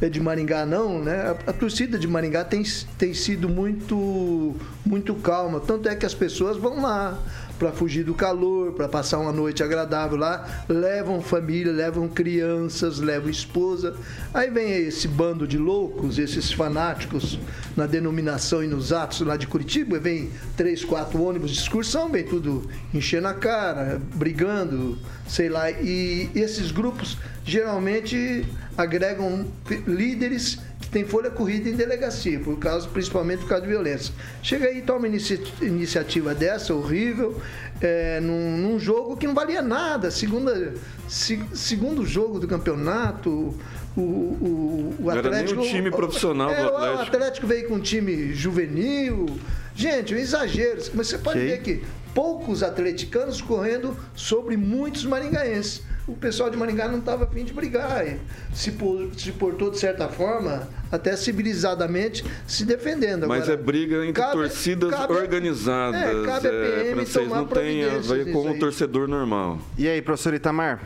[0.00, 1.36] é de Maringá não, né?
[1.46, 2.62] A, a, torcida de Maringá tem,
[2.96, 7.18] tem sido muito muito calma, tanto é que as pessoas vão lá
[7.60, 13.28] para fugir do calor, para passar uma noite agradável lá, levam família, levam crianças, levam
[13.28, 13.94] esposa.
[14.32, 17.38] Aí vem esse bando de loucos, esses fanáticos
[17.76, 22.24] na denominação e nos atos lá de Curitiba, vem três, quatro ônibus de excursão, vem
[22.24, 24.96] tudo enchendo a cara, brigando,
[25.28, 25.70] sei lá.
[25.70, 29.46] E esses grupos geralmente agregam
[29.86, 30.58] líderes
[30.90, 34.12] têm folha corrida em delegacia, por causa, principalmente por causa de violência.
[34.42, 37.40] Chega aí e toma inici iniciativa dessa, horrível,
[37.80, 40.10] é, num, num, jogo que não valia nada.
[40.10, 40.74] Segunda,
[41.08, 43.54] se, segundo jogo do campeonato,
[43.96, 45.34] o, o, o Atlético.
[45.34, 46.98] Era nem um time profissional é, do Atlético.
[46.98, 49.26] O Atlético veio com um time juvenil.
[49.74, 50.82] Gente, um exagero.
[50.94, 51.82] Mas você pode ver que
[52.14, 58.06] poucos atleticanos correndo sobre muitos maringaenses o pessoal de Maringá não estava afim de brigar.
[58.06, 58.18] E
[58.52, 63.28] se, por, se portou, de certa forma, até civilizadamente, se defendendo.
[63.28, 66.00] Mas Agora, é briga entre cabe, torcidas cabe, organizadas.
[66.00, 69.58] É, cabe a PM é, tomar não tem a ver com o torcedor normal.
[69.78, 70.80] E aí, professor Itamar?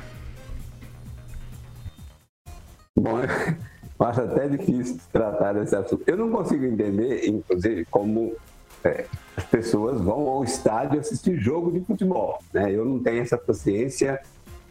[2.96, 3.20] Bom,
[4.00, 6.02] eu acho até difícil tratar desse assunto.
[6.06, 8.36] Eu não consigo entender, inclusive, como
[8.84, 12.38] é, as pessoas vão ao estádio assistir jogo de futebol.
[12.52, 12.72] Né?
[12.72, 14.20] Eu não tenho essa paciência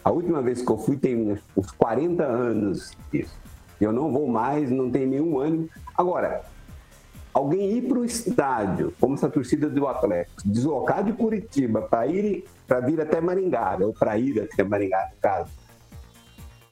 [0.03, 3.33] a última vez que eu fui tem uns 40 anos isso.
[3.79, 5.69] Eu não vou mais, não tem nenhum ano.
[5.97, 6.43] Agora,
[7.33, 12.45] alguém ir para o estádio, como essa torcida do Atlético, deslocar de Curitiba para ir
[12.67, 15.51] para vir até Maringá, ou para ir até Maringá, no caso,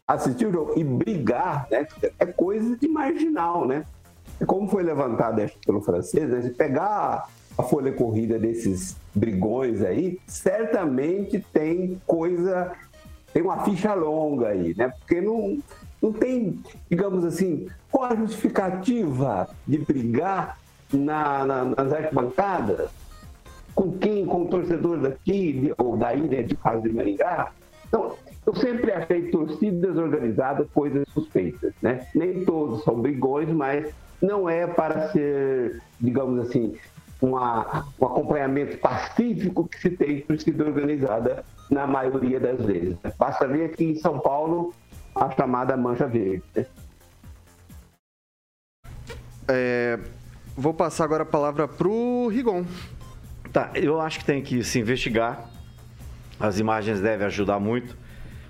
[0.07, 1.87] assistir o jogo e brigar, né?
[2.19, 3.85] É coisa de marginal, né?
[4.45, 6.49] Como foi levantado pelo francês, né?
[6.57, 12.71] Pegar a folha corrida desses brigões aí, certamente tem coisa
[13.33, 14.89] tem uma ficha longa aí, né?
[14.99, 15.57] Porque não,
[16.01, 20.57] não tem, digamos assim, qual a justificativa de brigar
[20.91, 22.89] na, na, nas arquibancadas?
[23.73, 24.25] Com quem?
[24.25, 27.51] Com o torcedor daqui, ou daí, né, de caso de Maringá?
[27.87, 28.15] Então,
[28.45, 32.07] eu sempre achei torcidas organizadas coisas suspeitas, né?
[32.13, 36.75] Nem todos são brigões, mas não é para ser, digamos assim,
[37.21, 42.97] uma, um acompanhamento pacífico que se tem torcida organizada na maioria das vezes.
[43.17, 44.73] Basta ver aqui em São Paulo
[45.15, 46.43] a chamada mancha verde.
[49.47, 49.99] É,
[50.55, 52.65] vou passar agora a palavra para o Rigon.
[53.53, 55.49] Tá, eu acho que tem que se investigar.
[56.39, 57.95] As imagens devem ajudar muito,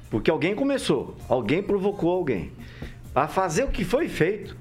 [0.09, 2.53] porque alguém começou, alguém provocou alguém
[3.13, 4.55] a fazer o que foi feito.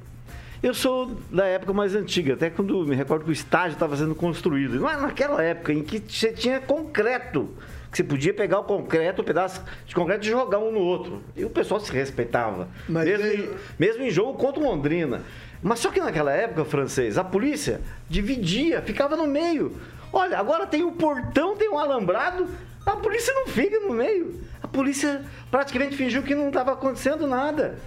[0.63, 4.15] Eu sou da época mais antiga, até quando me recordo que o estádio estava sendo
[4.15, 4.79] construído.
[4.79, 7.49] Não é naquela época em que tinha concreto
[7.91, 11.23] que você podia pegar o concreto, um pedaço de concreto e jogar um no outro.
[11.35, 12.69] E o pessoal se respeitava.
[12.89, 15.23] Mas mesmo, em, mesmo em jogo contra o Londrina.
[15.63, 19.77] Mas só que naquela época, francês, a polícia dividia, ficava no meio.
[20.13, 22.49] Olha, agora tem o portão, tem um alambrado,
[22.85, 24.41] a polícia não fica no meio.
[24.63, 27.79] A polícia praticamente fingiu que não estava acontecendo nada.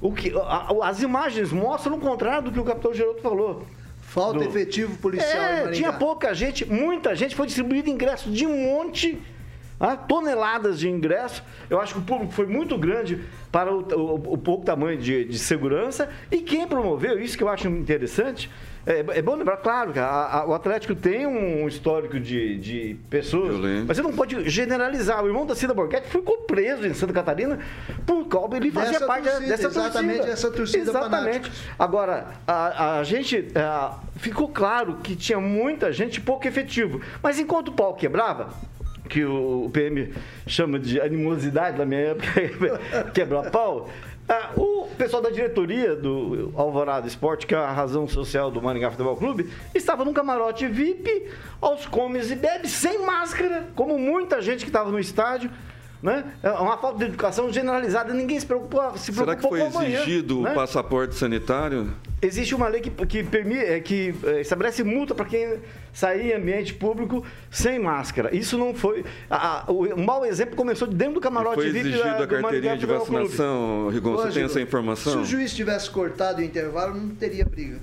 [0.00, 3.66] O que, a, as imagens mostram o contrário do que o capitão Geroto falou.
[4.00, 4.44] Falta do...
[4.44, 5.42] efetivo policial.
[5.42, 9.20] É, tinha pouca gente, muita gente, foi distribuído ingresso de um monte
[9.78, 11.42] ah, toneladas de ingressos.
[11.68, 13.20] Eu acho que o público foi muito grande
[13.52, 16.10] para o, o, o pouco tamanho de, de, segurança.
[16.30, 18.50] E quem promoveu, isso que eu acho interessante,
[18.90, 22.96] é, é bom lembrar, claro, que a, a, o Atlético tem um histórico de, de
[23.08, 25.22] pessoas, mas você não pode generalizar.
[25.22, 27.60] O irmão da Cida Borghetti ficou preso em Santa Catarina
[28.04, 29.88] por causa ele fazia dessa parte torcida, dessa torcida.
[29.88, 31.52] Exatamente, essa torcida Exatamente.
[31.78, 37.00] Agora, a, a gente a, ficou claro que tinha muita gente pouco efetivo.
[37.22, 38.50] Mas enquanto o pau quebrava,
[39.08, 40.12] que o PM
[40.46, 42.26] chama de animosidade na minha época,
[43.14, 43.88] quebrar pau.
[44.32, 48.88] Ah, o pessoal da diretoria do Alvorada Esporte, que é a razão social do Maringá
[48.88, 54.60] Futebol Clube, estava num camarote VIP, aos comes e bebes, sem máscara, como muita gente
[54.60, 55.50] que estava no estádio.
[56.02, 56.24] Né?
[56.42, 58.96] É uma falta de educação generalizada, ninguém se preocupou.
[58.96, 60.54] Se Será que foi exigido o né?
[60.54, 61.92] passaporte sanitário?
[62.22, 65.58] Existe uma lei que, que, permite, é, que é, estabelece multa para quem
[65.92, 68.34] sair em ambiente público sem máscara.
[68.34, 69.04] Isso não foi.
[69.28, 73.88] A, a, o, mau exemplo começou dentro do camarote foi exigido a carteirinha de vacinação,
[73.88, 75.12] Rigon, você tem essa informação?
[75.12, 77.78] Se o juiz tivesse cortado o intervalo, não teria briga.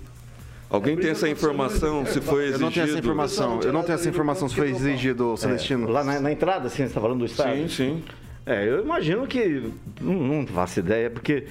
[0.70, 2.56] Alguém é tem essa informação, se foi exigido?
[2.56, 5.88] Eu não tenho essa informação, eu não tenho essa informação se foi exigido, Celestino.
[5.88, 7.70] É, lá na, na, entrada, assim, você está falando do estádio?
[7.70, 8.04] Sim, sim.
[8.46, 11.46] É, eu imagino que, não, não faço ideia, porque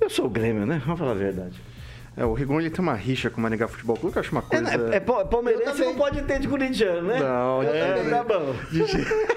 [0.00, 0.82] eu sou o Grêmio, né?
[0.84, 1.60] Vamos falar a verdade.
[2.16, 4.32] É, o Rigon ele tem uma rixa com o Maringá Futebol Clube, que eu acho
[4.32, 4.70] uma É, coisa...
[4.92, 7.18] é, é pa- palmeirense não pode ter de corintiano, né?
[7.20, 8.54] Não, é, eu tá bom.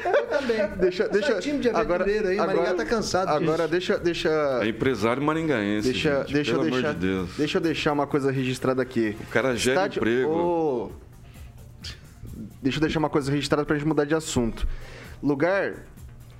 [0.10, 0.58] Eu também.
[0.80, 3.70] Deixa, deixa, Esse time de agora, aí, o Maringá agora, tá cansado Agora disso.
[3.72, 4.30] deixa, deixa,
[4.62, 5.92] É empresário maringaense.
[5.92, 7.30] deixa, gente, deixa eu pelo deixar, amor de Deus.
[7.38, 9.18] deixa eu deixar uma coisa registrada aqui.
[9.20, 10.32] O cara gera emprego.
[10.32, 10.92] Ô,
[12.62, 14.66] Deixa eu deixar uma coisa registrada pra gente mudar de assunto.
[15.22, 15.74] Lugar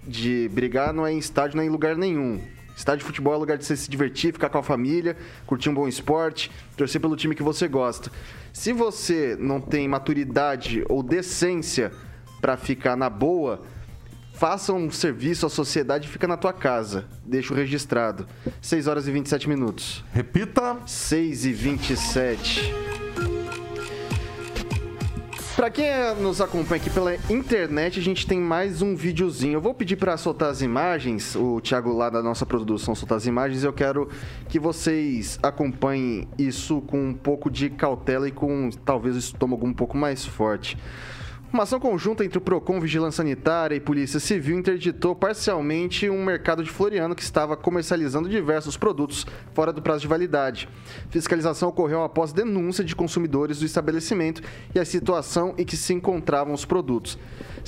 [0.08, 2.42] de brigar não é em estádio, não é em lugar nenhum.
[2.80, 5.74] Estádio de futebol é lugar de você se divertir, ficar com a família, curtir um
[5.74, 8.10] bom esporte, torcer pelo time que você gosta.
[8.54, 11.92] Se você não tem maturidade ou decência
[12.40, 13.64] pra ficar na boa,
[14.34, 17.06] faça um serviço à sociedade e fica na tua casa.
[17.26, 18.26] Deixa o registrado.
[18.62, 20.02] 6 horas e 27 minutos.
[20.14, 20.78] Repita.
[20.86, 22.89] 6 e 27.
[25.60, 29.56] Pra quem eh, nos acompanha aqui pela internet, a gente tem mais um videozinho.
[29.56, 33.26] Eu vou pedir pra soltar as imagens, o Thiago lá da nossa produção soltar as
[33.26, 33.66] imagens.
[33.66, 34.08] Eu quero
[34.48, 39.74] que vocês acompanhem isso com um pouco de cautela e com talvez o estômago um
[39.74, 40.78] pouco mais forte.
[41.52, 46.64] Uma ação conjunta entre o PROCON, Vigilância Sanitária e Polícia Civil interditou parcialmente um mercado
[46.64, 50.70] de Floriano que estava comercializando diversos produtos fora do prazo de validade.
[51.10, 54.44] Fiscalização ocorreu após denúncia de consumidores do estabelecimento
[54.76, 57.18] e a situação em que se encontravam os produtos.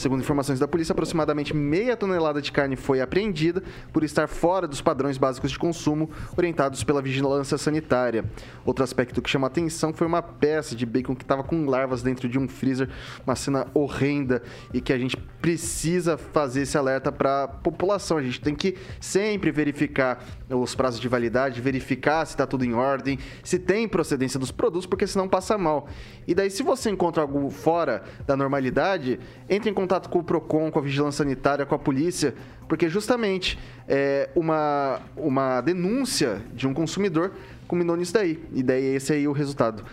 [0.02, 3.62] Segundo informações da polícia, aproximadamente meia tonelada de carne foi apreendida
[3.94, 8.26] por estar fora dos padrões básicos de consumo orientados pela vigilância sanitária.
[8.66, 12.28] Outro aspecto que chama atenção foi uma peça de bacon que estava com larvas dentro
[12.28, 12.90] de um freezer,
[13.24, 14.42] uma cena horrenda
[14.74, 18.18] e que a gente precisa fazer esse alerta para a população.
[18.18, 22.74] A gente tem que sempre verificar os prazos de validade, verificar se está tudo em
[22.74, 25.88] ordem, se tem procedência dos produtos, porque senão passa mal.
[26.28, 30.72] E daí, se você encontra algo fora da normalidade, entre em contato com o PROCON,
[30.72, 32.34] com a Vigilância Sanitária, com a polícia,
[32.68, 37.32] porque justamente é, uma, uma denúncia de um consumidor
[37.68, 38.42] culminou nisso daí.
[38.54, 39.84] E daí esse aí é o resultado.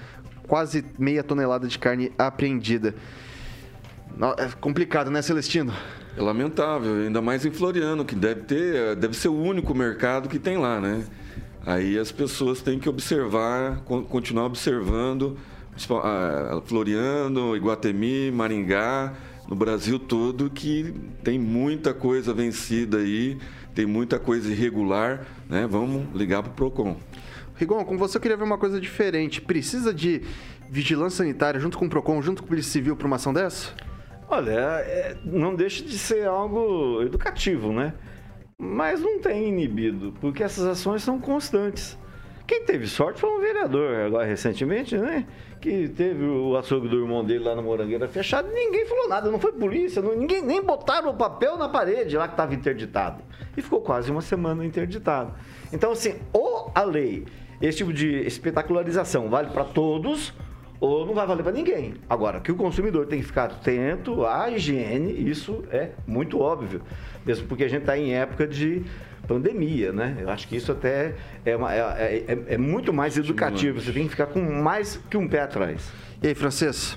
[0.47, 2.95] Quase meia tonelada de carne apreendida.
[4.37, 5.73] É complicado, né, Celestino?
[6.17, 10.39] É lamentável, ainda mais em Floriano, que deve ter, deve ser o único mercado que
[10.39, 11.05] tem lá, né?
[11.65, 15.37] Aí as pessoas têm que observar, con- continuar observando
[16.03, 19.13] ah, Floriano, Iguatemi, Maringá,
[19.49, 23.39] no Brasil todo, que tem muita coisa vencida aí,
[23.75, 25.67] tem muita coisa irregular, né?
[25.67, 26.97] Vamos ligar pro Procon.
[27.57, 29.41] Rigon, com você eu queria ver uma coisa diferente.
[29.41, 30.23] Precisa de
[30.71, 33.73] vigilância sanitária junto com o PROCON, junto com a Polícia Civil para uma ação dessa?
[34.29, 37.95] Olha, é- não deixa de ser algo educativo, né?
[38.59, 41.97] Mas não tem inibido, porque essas ações são constantes.
[42.49, 45.27] Quem teve sorte foi um vereador, agora recentemente, né?
[45.61, 49.39] Que teve o açougue do irmão dele lá na Morangueira fechado, ninguém falou nada, não
[49.39, 53.23] foi polícia, não- ninguém nem botaram o papel na parede lá que estava interditado.
[53.55, 55.35] E ficou quase uma semana interditado.
[55.71, 57.27] Então, assim, ou a lei,
[57.61, 60.33] esse tipo de espetacularização vale para todos,
[60.81, 61.97] ou não vai valer para ninguém.
[62.09, 66.81] Agora, que o consumidor tem que ficar atento à higiene, isso é muito óbvio.
[67.27, 68.85] Mesmo porque a gente está em época de
[69.29, 70.17] pandemia, né?
[70.21, 71.14] Eu acho que isso até
[71.45, 73.81] é, uma- é- é- é muito mais educativo.
[73.81, 75.83] Você tem que ficar com mais que um pé atrás.
[76.23, 76.97] E aí, Francês?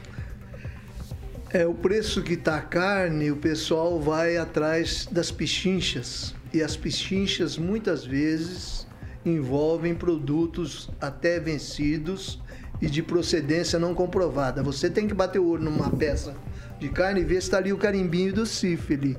[1.53, 6.33] É o preço que tá a carne, o pessoal vai atrás das pichinchas.
[6.53, 8.87] E as pichinchas muitas vezes
[9.25, 12.41] envolvem produtos até vencidos
[12.81, 14.63] e de procedência não comprovada.
[14.63, 16.33] Você tem que bater o olho numa peça
[16.79, 18.45] de carne e ver se está ali o carimbinho do
[18.93, 19.17] ali.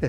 [0.00, 0.08] É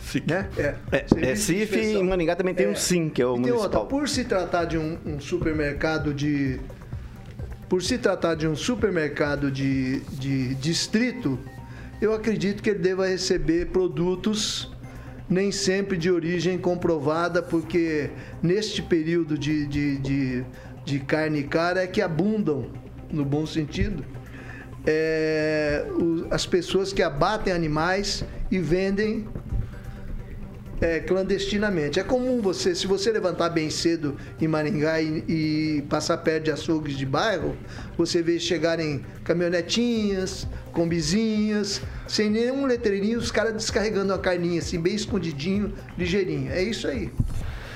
[0.00, 0.24] CIF?
[0.26, 0.48] Né?
[0.58, 3.42] É, É, é CIF e em Maringá também tem o SIM, que é o e
[3.42, 3.86] tem outra, municipal.
[3.86, 6.58] por se tratar de um, um supermercado de.
[7.68, 11.38] Por se tratar de um supermercado de, de distrito,
[12.00, 14.70] eu acredito que ele deva receber produtos
[15.28, 18.10] nem sempre de origem comprovada, porque
[18.42, 20.44] neste período de, de, de,
[20.84, 22.66] de carne cara é que abundam,
[23.12, 24.04] no bom sentido,
[24.84, 29.28] é, o- as pessoas que abatem animais e vendem
[30.80, 32.00] é, clandestinamente.
[32.00, 36.50] É comum você, se você levantar bem cedo em Maringá e, e passar perto de
[36.50, 37.56] açougues de bairro,
[37.96, 44.94] você vê chegarem caminhonetinhas, combizinhas, sem nenhum letreirinho, os caras descarregando a carninha assim, bem
[44.94, 46.50] escondidinho, ligeirinho.
[46.50, 47.12] É isso aí.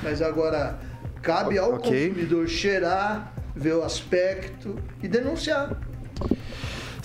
[0.03, 0.79] Mas agora,
[1.23, 2.09] cabe ao Ok.
[2.09, 5.79] consumidor cheirar, ver o aspecto e denunciar.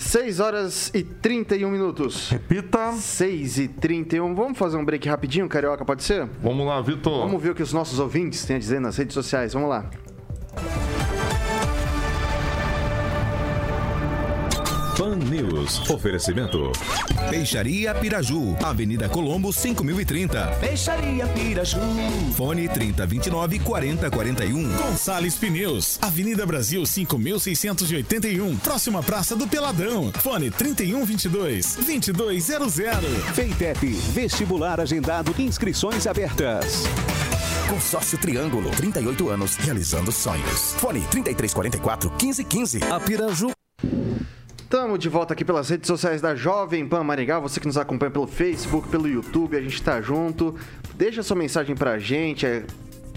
[0.00, 2.30] 6 horas e 31 minutos.
[2.30, 2.92] Repita.
[2.92, 4.34] 6 e 31.
[4.34, 6.26] Vamos fazer um break rapidinho, Carioca, pode ser?
[6.42, 7.26] Vamos lá, Vitor.
[7.26, 9.52] Vamos ver o que os nossos ouvintes têm a dizer nas redes sociais.
[9.52, 9.90] Vamos lá.
[14.96, 15.88] Pan News.
[15.90, 16.72] Oferecimento.
[17.28, 20.46] Peixaria Piraju, Avenida Colombo, 5030.
[20.60, 21.78] Peixaria Piraju.
[22.36, 24.76] Fone 3029 4041.
[24.76, 30.12] Gonçalves Pneus, Avenida Brasil 5681, próxima Praça do Peladão.
[30.12, 32.70] Fone 3122 2200.
[33.34, 36.84] Feitep, vestibular agendado, inscrições abertas.
[37.68, 40.74] Consórcio Triângulo, 38 anos, realizando sonhos.
[40.74, 42.80] Fone 3344 1515.
[42.90, 43.52] A Piraju.
[44.72, 47.40] Estamos de volta aqui pelas redes sociais da Jovem Pan Maringá.
[47.40, 50.54] Você que nos acompanha pelo Facebook, pelo YouTube, a gente está junto.
[50.94, 52.46] Deixa sua mensagem pra gente.
[52.46, 52.62] É,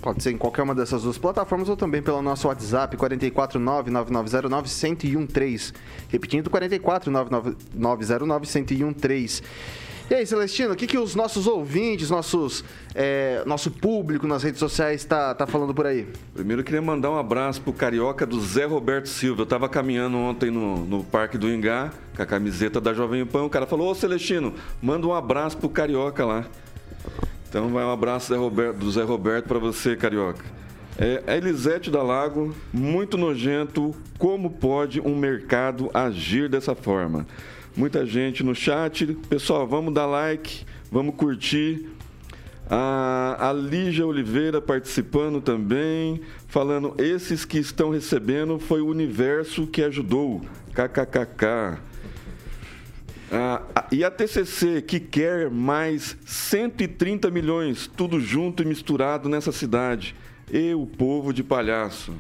[0.02, 5.76] pode ser em qualquer uma dessas duas plataformas ou também pelo nosso WhatsApp 4499909-1013.
[6.10, 9.44] Repetindo, 4499909-1013.
[10.12, 14.60] E aí, Celestino, o que, que os nossos ouvintes, nossos, é, nosso público nas redes
[14.60, 16.06] sociais está tá falando por aí?
[16.34, 19.44] Primeiro eu queria mandar um abraço pro carioca do Zé Roberto Silva.
[19.44, 23.44] Eu tava caminhando ontem no, no Parque do Ingá, com a camiseta da Jovem Pan.
[23.44, 26.46] O cara falou, ô Celestino, manda um abraço pro carioca lá.
[27.48, 28.34] Então vai um abraço
[28.78, 30.44] do Zé Roberto para você, carioca.
[30.98, 33.96] É, a Elisete da Lago, muito nojento.
[34.18, 37.26] Como pode um mercado agir dessa forma?
[37.76, 39.06] Muita gente no chat.
[39.28, 41.88] Pessoal, vamos dar like, vamos curtir.
[42.70, 49.82] A, a Lígia Oliveira participando também, falando: esses que estão recebendo foi o universo que
[49.82, 50.42] ajudou.
[50.74, 51.82] KKKK.
[53.32, 60.16] Ah, e a TCC, que quer mais 130 milhões, tudo junto e misturado nessa cidade.
[60.52, 62.14] E o povo de palhaço.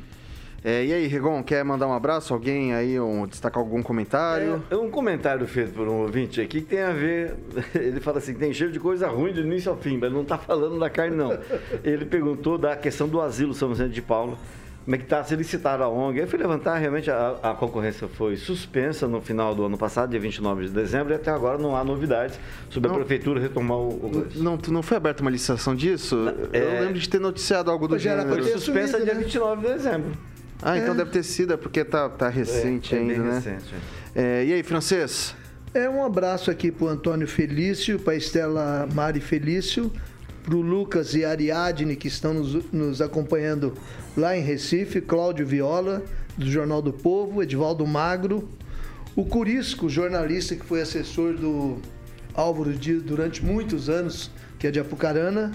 [0.63, 2.33] É, e aí, Rigon, quer mandar um abraço?
[2.33, 4.63] Alguém aí, um, destacar algum comentário?
[4.71, 7.35] É, um comentário feito por um ouvinte aqui que tem a ver.
[7.75, 10.37] Ele fala assim: tem cheiro de coisa ruim do início ao fim, mas não está
[10.37, 11.37] falando da carne, não.
[11.83, 14.37] Ele perguntou da questão do asilo São Vicente de Paula.
[14.85, 15.23] Como é que está?
[15.23, 16.19] Se licitaram a ONG.
[16.19, 20.19] Eu fui levantar, realmente a, a, concorrência foi suspensa no final do ano passado, dia
[20.19, 22.37] 29 de dezembro, e até agora não há novidades
[22.69, 23.89] sobre não, a prefeitura retomar o.
[23.89, 24.27] o...
[24.35, 26.17] Não, não foi aberta uma licitação disso?
[26.51, 26.57] É...
[26.57, 28.27] Eu lembro de ter noticiado algo do gênero.
[28.27, 29.19] Foi suspensa subido, dia né?
[29.21, 30.11] 29 de dezembro.
[30.63, 30.97] Ah, então é.
[30.97, 33.33] deve ter sido, é porque tá, tá recente é, é ainda, né?
[33.35, 33.75] Recente,
[34.15, 34.45] é.
[34.45, 35.35] e aí, francês?
[35.73, 39.91] É um abraço aqui pro Antônio Felício, pra Estela Mari Felício,
[40.43, 43.73] pro Lucas e Ariadne, que estão nos, nos acompanhando
[44.15, 46.03] lá em Recife, Cláudio Viola,
[46.37, 48.47] do Jornal do Povo, Edvaldo Magro,
[49.15, 51.77] o Curisco, jornalista que foi assessor do
[52.33, 55.51] Álvaro Dias durante muitos anos, que é de Apucarana,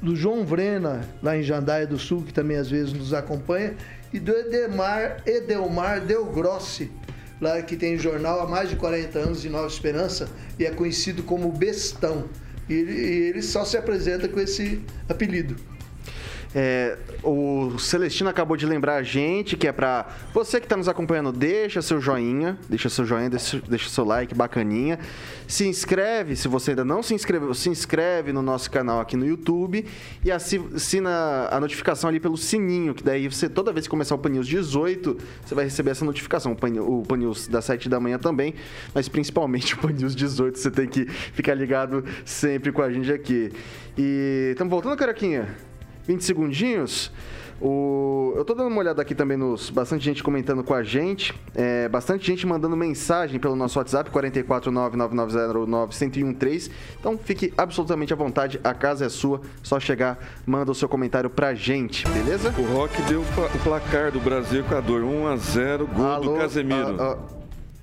[0.00, 3.74] do João Vrena, lá em Jandaia do Sul, que também às vezes nos acompanha,
[4.12, 6.90] e do Edemar, Edelmar Del Grossi,
[7.40, 10.28] lá que tem jornal há mais de 40 anos de Nova Esperança
[10.58, 12.28] e é conhecido como Bestão.
[12.68, 15.56] E e ele só se apresenta com esse apelido.
[16.54, 20.88] É, o Celestino acabou de lembrar a gente que é para você que está nos
[20.88, 24.98] acompanhando, deixa seu joinha, deixa seu joinha, deixa, deixa seu like, bacaninha.
[25.46, 29.26] Se inscreve, se você ainda não se inscreveu, se inscreve no nosso canal aqui no
[29.26, 29.84] YouTube
[30.24, 34.18] e assina a notificação ali pelo sininho, que daí você, toda vez que começar o
[34.18, 36.52] Pan News 18, você vai receber essa notificação.
[36.52, 38.54] O Pan, o Pan News das 7 da manhã também,
[38.94, 43.12] mas principalmente o Pan News 18, você tem que ficar ligado sempre com a gente
[43.12, 43.52] aqui.
[43.96, 45.67] E estamos voltando, Caraquinha?
[46.08, 47.12] 20 segundinhos.
[47.60, 48.32] O...
[48.36, 49.68] Eu tô dando uma olhada aqui também nos.
[49.68, 51.38] Bastante gente comentando com a gente.
[51.54, 56.70] É, bastante gente mandando mensagem pelo nosso WhatsApp, 44999091013.
[56.98, 59.40] Então fique absolutamente à vontade, a casa é sua.
[59.62, 62.54] Só chegar, manda o seu comentário pra gente, beleza?
[62.56, 66.94] O Rock deu o placar do Brasil Equador, 1x0, gol Alô, do Casemiro.
[66.94, 67.37] Uh, uh,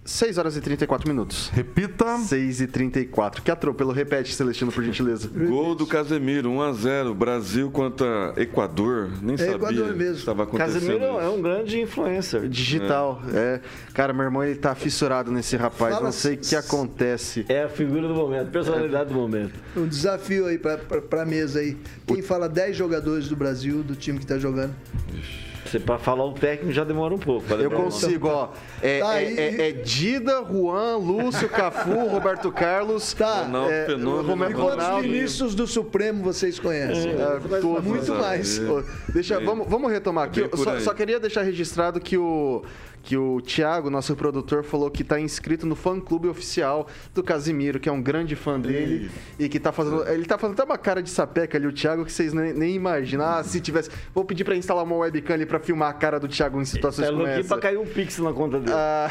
[0.06, 1.50] 6 horas e 34 minutos.
[1.50, 2.20] Repita.
[2.20, 3.42] 6 e 34.
[3.42, 3.92] Que atropelo.
[3.92, 5.28] Repete, Celestino, por gentileza.
[5.28, 9.10] Gol do Casemiro, 1 a 0 Brasil contra Equador.
[9.20, 10.18] Nem é sabia Equador mesmo.
[10.18, 10.74] estava acontecendo.
[10.74, 12.48] Casemiro é um grande influencer.
[12.48, 13.20] Digital.
[13.34, 13.38] É.
[13.38, 13.62] é.
[13.94, 15.96] Cara, meu irmão, ele tá fissurado nesse rapaz.
[15.96, 17.44] Fala Não sei o que acontece.
[17.50, 19.14] É a figura do momento, personalidade é.
[19.14, 19.60] do momento.
[19.76, 21.76] Um desafio aí pra, pra, pra mesa aí.
[22.06, 24.76] Quem fala 10 jogadores do Brasil, do time que tá jogando?
[25.18, 25.55] Ixi.
[25.66, 27.52] Você, pra falar o técnico já demora um pouco.
[27.54, 28.50] Eu consigo, ó.
[28.82, 33.14] É, tá é, é, é, Dida, Juan, Lúcio, Cafu, Roberto Carlos.
[33.14, 33.44] Tá.
[33.44, 34.76] Ronaldo, é, Fenômeno, Ronaldo.
[34.78, 37.14] Quantos ministros do Supremo vocês conhecem?
[37.14, 38.62] É, todos, muito mais.
[39.10, 40.48] Deixa, vamos, vamos retomar aqui.
[40.56, 42.64] Só, só queria deixar registrado que o
[43.06, 47.88] que o Thiago, nosso produtor, falou que está inscrito no fã-clube oficial do Casimiro, que
[47.88, 50.08] é um grande fã dele e, e que está fazendo...
[50.10, 52.74] Ele está fazendo até uma cara de sapeca ali, o Thiago, que vocês nem, nem
[52.74, 53.24] imaginam.
[53.24, 53.92] Ah, se tivesse...
[54.12, 57.08] Vou pedir para instalar uma webcam ali para filmar a cara do Thiago em situações
[57.08, 57.48] é como essa.
[57.48, 58.74] para cair um pix na conta dele.
[58.76, 59.08] Ah...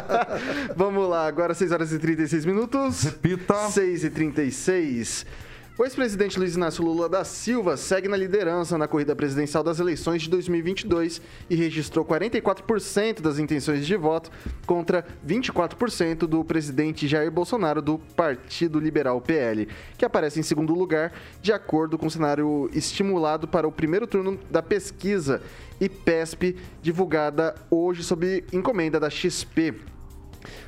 [0.74, 3.02] Vamos lá, agora 6 horas e 36 minutos.
[3.02, 3.68] Repita.
[3.68, 5.26] 6 e 36
[5.80, 10.20] O ex-presidente Luiz Inácio Lula da Silva segue na liderança na corrida presidencial das eleições
[10.20, 14.30] de 2022 e registrou 44% das intenções de voto
[14.66, 21.14] contra 24% do presidente Jair Bolsonaro do Partido Liberal PL, que aparece em segundo lugar,
[21.40, 25.40] de acordo com o cenário estimulado para o primeiro turno da pesquisa
[25.80, 29.74] IPESP, divulgada hoje sob encomenda da XP.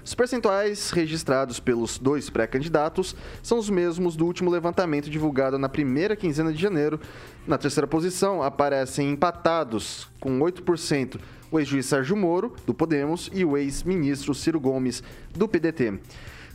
[0.04, 6.16] Os percentuais registrados pelos dois pré-candidatos são os mesmos do último levantamento divulgado na primeira
[6.16, 7.00] quinzena de janeiro.
[7.46, 11.18] Na terceira posição aparecem empatados, com 8%,
[11.50, 15.02] o ex-juiz Sérgio Moro, do Podemos, e o ex-ministro Ciro Gomes,
[15.34, 15.98] do PDT.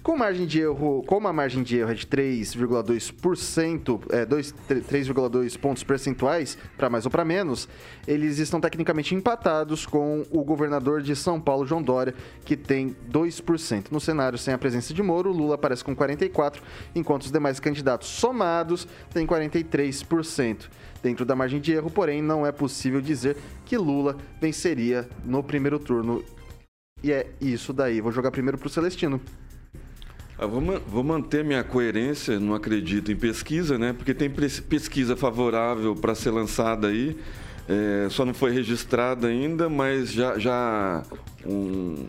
[0.08, 5.84] Com margem de erro, como a margem de erro é de 3,2%, é, 3,2 pontos
[5.84, 7.68] percentuais, para mais ou para menos,
[8.08, 13.92] eles estão tecnicamente empatados com o governador de São Paulo, João Dória, que tem 2%.
[13.92, 16.62] No cenário sem a presença de Moro, Lula aparece com 44%,
[16.96, 20.70] enquanto os demais candidatos somados têm 43%.
[21.04, 23.36] Dentro da margem de erro, porém, não é possível dizer
[23.66, 26.24] que Lula venceria no primeiro turno.
[27.04, 28.00] E é isso daí.
[28.00, 29.20] Vou jogar primeiro para o Celestino.
[30.40, 33.92] Ah, vou, vou, manter minha coerência, não acredito em pesquisa, né?
[33.92, 37.18] Porque tem pesquisa favorável para ser lançada aí,
[37.68, 41.04] é, só não foi registrada ainda, mas já, já
[41.44, 42.06] um,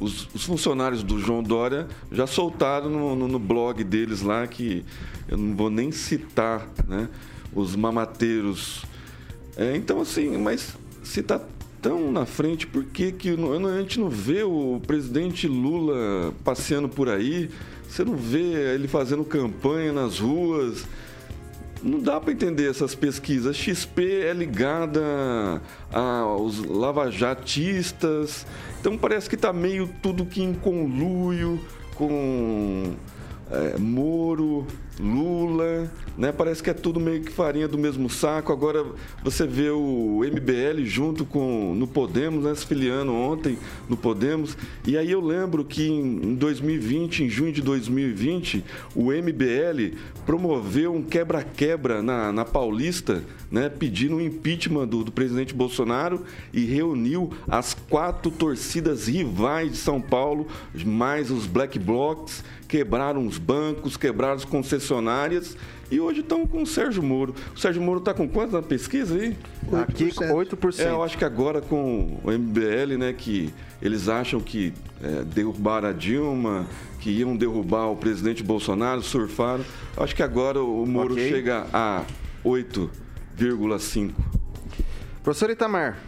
[0.00, 4.84] os, os, funcionários do João Dória já soltaram no, no, no, blog deles lá, que
[5.28, 7.08] eu não vou nem citar, né?
[7.54, 8.84] Os mamateiros.
[9.56, 11.40] É, então, assim, mas se está
[11.80, 17.08] tão na frente, por que, que a gente não vê o presidente Lula passeando por
[17.08, 17.50] aí?
[17.88, 20.84] Você não vê ele fazendo campanha nas ruas?
[21.82, 23.56] Não dá para entender essas pesquisas.
[23.56, 25.62] XP é ligada
[25.92, 28.44] aos lavajatistas,
[28.80, 31.60] então parece que está meio tudo que em conluio
[31.94, 32.94] com
[33.50, 34.66] é, Moro,
[35.00, 36.32] Lula, né?
[36.32, 38.52] Parece que é tudo meio que farinha do mesmo saco.
[38.52, 38.84] Agora
[39.22, 42.54] você vê o MBL junto com no Podemos, né?
[42.54, 44.56] Se filiando ontem no Podemos.
[44.86, 49.96] E aí eu lembro que em 2020, em junho de 2020, o MBL
[50.26, 53.68] promoveu um quebra-quebra na, na Paulista, né?
[53.68, 60.00] Pedindo o impeachment do, do presidente Bolsonaro e reuniu as quatro torcidas rivais de São
[60.00, 60.46] Paulo,
[60.84, 65.56] mais os Black Blocs, quebraram os bancos, quebraram as concessionárias
[65.90, 67.34] e hoje estão com o Sérgio Moro.
[67.56, 69.34] O Sérgio Moro está com quanto na pesquisa aí?
[69.82, 70.80] Aqui 8%.
[70.80, 75.88] É, eu acho que agora com o MBL, né, que eles acham que é, derrubaram
[75.88, 76.66] a Dilma,
[77.00, 79.64] que iam derrubar o presidente Bolsonaro, surfaram.
[79.96, 81.30] Acho que agora o Moro okay.
[81.30, 82.04] chega a
[82.44, 84.12] 8,5.
[85.22, 85.98] Professor Itamar.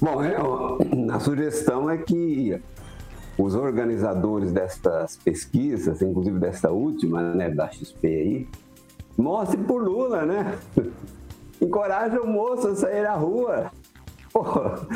[0.00, 0.36] Bom, é,
[1.12, 2.60] a sugestão é que
[3.38, 8.48] os organizadores destas pesquisas, inclusive desta última, né, da XP aí,
[9.16, 10.58] mostre por Lula, né?
[11.60, 13.70] Encoraja o moço a sair à rua.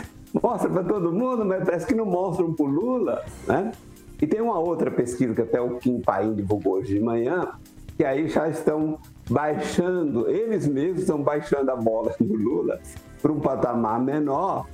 [0.43, 3.72] mostra para todo mundo, mas parece que não mostram por Lula, né?
[4.20, 7.53] E tem uma outra pesquisa que até o Kim Paim divulgou hoje de manhã,
[7.97, 12.80] que aí já estão baixando, eles mesmos estão baixando a bola do Lula
[13.22, 14.66] para um patamar menor,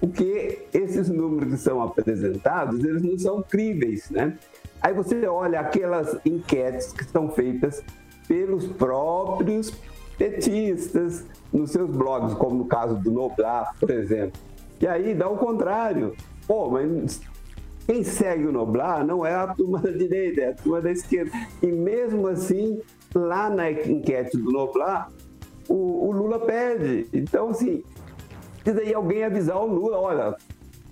[0.00, 4.36] porque esses números que são apresentados, eles não são críveis, né?
[4.80, 7.82] Aí você olha aquelas enquetes que são feitas
[8.28, 9.72] pelos próprios
[10.18, 14.40] petistas nos seus blogs, como no caso do Noblar, por exemplo.
[14.80, 16.14] E aí dá o contrário.
[16.46, 17.20] Pô, mas
[17.86, 21.30] quem segue o Noblar não é a turma da direita, é a turma da esquerda.
[21.62, 22.80] E mesmo assim,
[23.14, 25.10] lá na enquete do Noblar,
[25.68, 27.06] o, o Lula perde.
[27.12, 27.82] Então, assim,
[28.66, 30.36] Precisa aí alguém avisar o Lula, olha,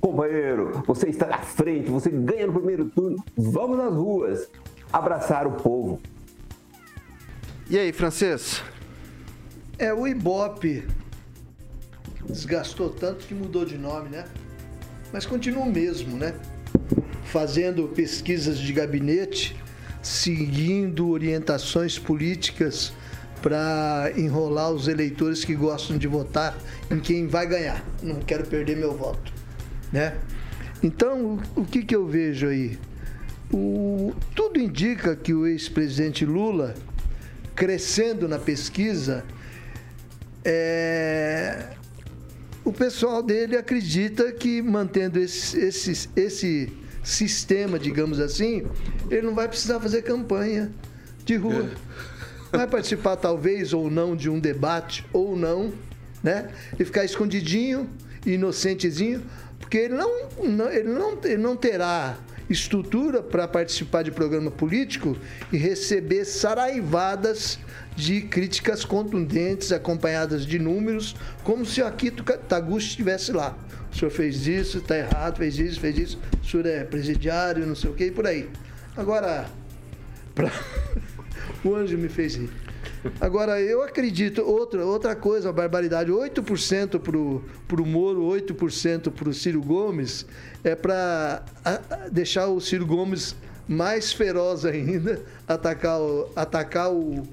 [0.00, 4.48] companheiro, você está na frente, você ganha no primeiro turno, vamos nas ruas
[4.92, 6.00] abraçar o povo.
[7.68, 8.62] E aí, francês?
[9.76, 10.86] É, o Ibope
[12.28, 14.24] desgastou tanto que mudou de nome, né?
[15.12, 16.32] Mas continua o mesmo, né?
[17.24, 19.60] Fazendo pesquisas de gabinete,
[20.00, 22.92] seguindo orientações políticas
[23.44, 26.56] para enrolar os eleitores que gostam de votar
[26.90, 27.84] em quem vai ganhar.
[28.02, 29.30] Não quero perder meu voto,
[29.92, 30.16] né?
[30.82, 32.78] Então, o, que, que eu vejo aí?
[33.52, 36.74] O, tudo indica que o ex-presidente Lula,
[37.54, 39.22] crescendo na pesquisa,
[40.42, 41.66] é,
[42.64, 46.72] o pessoal dele acredita que mantendo esse, esse, esse
[47.02, 48.66] sistema, digamos assim,
[49.10, 50.72] ele não vai precisar fazer campanha
[51.26, 51.70] de rua.
[51.70, 52.13] É
[52.56, 55.72] vai participar talvez ou não de um debate ou não,
[56.22, 56.48] né?
[56.78, 57.88] E ficar escondidinho,
[58.24, 59.22] inocentezinho,
[59.58, 62.16] porque ele não, não, ele não, ele não terá
[62.48, 65.16] estrutura para participar de programa político
[65.52, 67.58] e receber saraivadas
[67.96, 73.56] de críticas contundentes, acompanhadas de números, como se o Akito Taguchi estivesse lá.
[73.92, 77.76] O senhor fez isso, está errado, fez isso, fez isso, o senhor é presidiário, não
[77.76, 78.50] sei o quê, e por aí.
[78.96, 79.46] Agora,
[80.34, 80.50] pra...
[81.68, 82.50] o anjo me fez rir.
[83.20, 89.34] Agora, eu acredito, outra, outra coisa, a barbaridade, 8% para o Moro, 8% para o
[89.34, 90.26] Ciro Gomes,
[90.62, 91.44] é para
[92.10, 93.34] deixar o Ciro Gomes
[93.68, 97.26] mais feroz ainda, atacar, o, atacar o,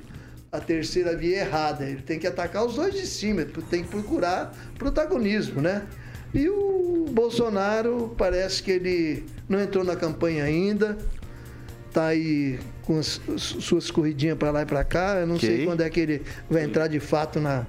[0.51, 1.85] a terceira via errada.
[1.85, 5.85] Ele tem que atacar os dois de cima, tem que procurar protagonismo, né?
[6.33, 10.97] E o Bolsonaro parece que ele não entrou na campanha ainda,
[11.91, 15.19] tá aí com as suas corridinhas para lá e para cá.
[15.19, 15.57] Eu não okay.
[15.57, 17.65] sei quando é que ele vai entrar de fato na,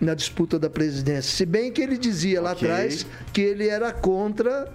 [0.00, 1.22] na disputa da presidência.
[1.22, 2.70] Se bem que ele dizia lá okay.
[2.70, 4.72] atrás que ele era contra.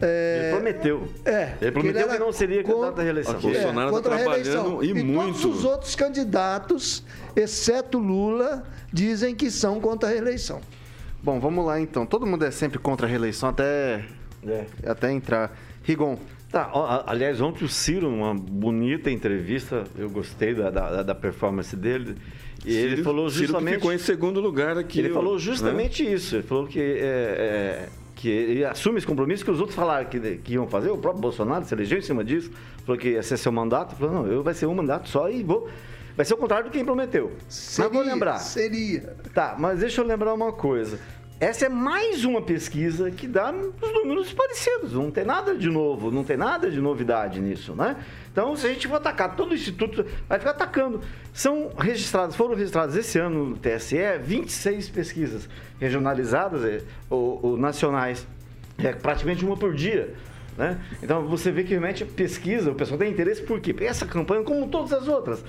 [0.00, 1.08] É, ele prometeu.
[1.24, 3.38] É, ele prometeu que, ele que não seria candidato à reeleição.
[3.38, 5.40] O Bolsonaro está trabalhando e, e muito.
[5.40, 7.02] Todos os outros candidatos,
[7.34, 10.60] exceto Lula, dizem que são contra a reeleição.
[11.22, 12.04] Bom, vamos lá então.
[12.04, 14.04] Todo mundo é sempre contra a reeleição até,
[14.46, 14.66] é.
[14.86, 15.56] até entrar.
[15.82, 16.18] Rigon,
[16.56, 22.16] Tá, aliás, ontem o Ciro, uma bonita entrevista, eu gostei da, da, da performance dele.
[22.64, 23.68] E Ciro, ele falou justamente.
[23.68, 25.00] Ciro ficou em segundo lugar aqui.
[25.00, 26.14] Ele eu, falou justamente né?
[26.14, 26.36] isso.
[26.36, 30.18] Ele falou que, é, é, que ele assume esse compromisso que os outros falaram que,
[30.38, 30.90] que iam fazer.
[30.90, 32.50] O próprio Bolsonaro se elegeu em cima disso.
[32.86, 33.90] Falou que ia ser seu mandato.
[33.92, 35.68] Ele falou: não, eu vai ser um mandato só e vou.
[36.16, 37.32] Vai ser o contrário do que prometeu.
[37.46, 38.38] Seria, mas vou lembrar.
[38.38, 39.14] Seria.
[39.34, 40.98] Tá, mas deixa eu lembrar uma coisa.
[41.38, 44.94] Essa é mais uma pesquisa que dá os números parecidos.
[44.94, 47.96] Não tem nada de novo, não tem nada de novidade nisso, né?
[48.32, 51.02] Então, se a gente for atacar todo o instituto, vai ficar atacando.
[51.34, 55.46] São registradas, foram registradas esse ano no TSE 26 pesquisas
[55.78, 58.26] regionalizadas é, ou, ou nacionais,
[58.78, 60.14] é praticamente uma por dia.
[60.56, 60.80] Né?
[61.02, 63.74] Então você vê que realmente pesquisa, o pessoal tem interesse por quê?
[63.74, 65.44] Porque essa campanha, como todas as outras,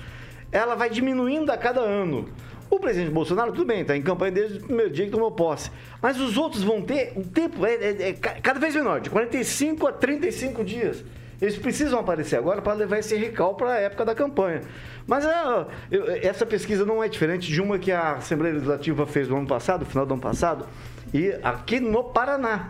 [0.52, 2.28] ela vai diminuindo a cada ano.
[2.70, 5.70] O presidente Bolsonaro, tudo bem, está em campanha desde o primeiro dia que tomou posse.
[6.02, 9.86] Mas os outros vão ter um tempo é, é, é cada vez menor, de 45
[9.86, 11.04] a 35 dias.
[11.40, 14.62] Eles precisam aparecer agora para levar esse recal para a época da campanha.
[15.06, 19.28] Mas é, eu, essa pesquisa não é diferente de uma que a Assembleia Legislativa fez
[19.28, 20.66] no ano passado, no final do ano passado,
[21.14, 22.68] e aqui no Paraná.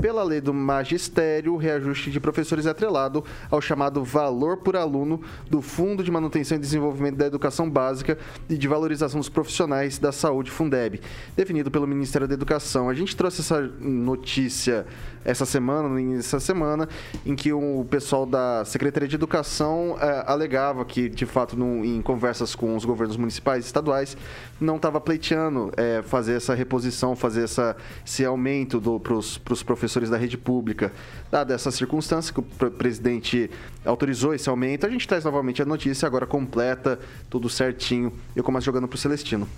[0.00, 5.20] pela lei do magistério, o reajuste de professores é atrelado ao chamado valor por aluno
[5.50, 8.16] do Fundo de Manutenção e Desenvolvimento da Educação Básica
[8.48, 11.00] e de Valorização dos Profissionais da Saúde, Fundeb,
[11.36, 12.88] definido pelo Ministério da Educação.
[12.88, 14.86] A gente trouxe essa notícia
[15.24, 16.88] essa semana, no início dessa semana,
[17.26, 22.00] em que o pessoal da Secretaria de Educação eh, alegava que, de fato, no, em
[22.00, 24.16] conversas com os governos municipais e estaduais,
[24.58, 27.76] não estava pleiteando eh, fazer essa reposição, fazer essa,
[28.06, 30.92] esse aumento para os professores da rede pública.
[31.30, 33.50] Dada essa circunstância que o presidente
[33.84, 36.98] autorizou esse aumento, a gente traz novamente a notícia agora completa,
[37.30, 38.12] tudo certinho.
[38.34, 39.48] Eu começo jogando para o Celestino.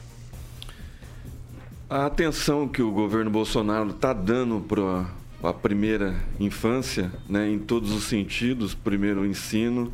[1.89, 5.07] A atenção que o governo Bolsonaro está dando para
[5.43, 9.93] a primeira infância, né, em todos os sentidos, primeiro ensino,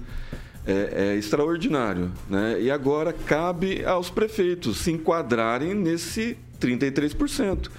[0.66, 2.10] é, é, extraordinário.
[2.28, 2.60] Né?
[2.60, 7.70] E agora cabe aos prefeitos se enquadrarem nesse 33%.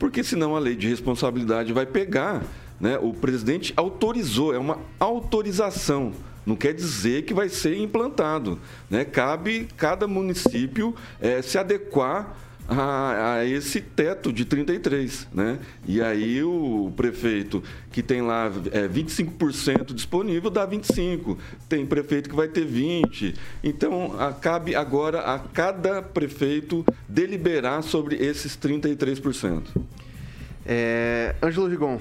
[0.00, 2.42] Porque senão a lei de responsabilidade vai pegar
[2.80, 2.98] Né?
[2.98, 6.12] O presidente autorizou, é uma autorização.
[6.46, 8.58] Não quer dizer que vai ser implantado.
[8.88, 9.04] Né?
[9.04, 12.34] Cabe cada município é, se adequar
[12.70, 15.58] a, a, esse teto de 33, né?
[15.86, 21.36] E aí o prefeito que tem lá é, 25% disponível dá 25,
[21.68, 23.34] tem prefeito que vai ter 20.
[23.64, 29.62] Então, cabe agora a cada prefeito deliberar sobre esses 33%.
[30.64, 31.98] É, Ângelo Rigon.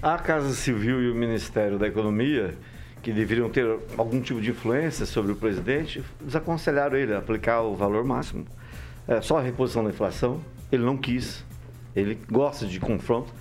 [0.00, 2.54] A Casa Civil e o Ministério da Economia,
[3.02, 3.64] que deveriam ter
[3.96, 8.44] algum tipo de influência sobre o presidente, desaconselharam ele a aplicar o valor máximo
[9.12, 10.40] é, só a reposição da inflação.
[10.70, 11.44] Ele não quis,
[11.94, 13.32] ele gosta de confronto.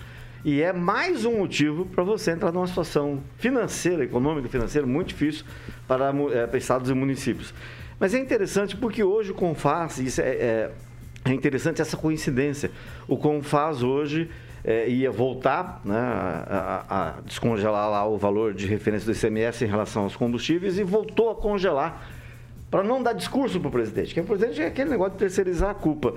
[0.43, 5.45] E é mais um motivo para você entrar numa situação financeira, econômica, financeira, muito difícil
[5.87, 7.53] para, é, estados e municípios.
[7.99, 10.71] Mas é interessante porque hoje o CONFAS, isso é, é,
[11.25, 12.71] é interessante essa coincidência.
[13.07, 14.29] O CONFAS hoje
[14.63, 19.67] é, ia voltar né, a, a, descongelar lá o valor de referência do ICMS em
[19.67, 22.10] relação aos combustíveis e voltou a congelar
[22.71, 25.69] para não dar discurso para o presidente, que o presidente é aquele negócio de terceirizar
[25.69, 26.15] a culpa.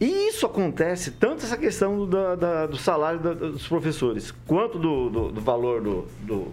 [0.00, 5.32] E isso acontece, tanto essa questão do, da, do salário dos professores, quanto do, do,
[5.32, 6.48] do valor do, do,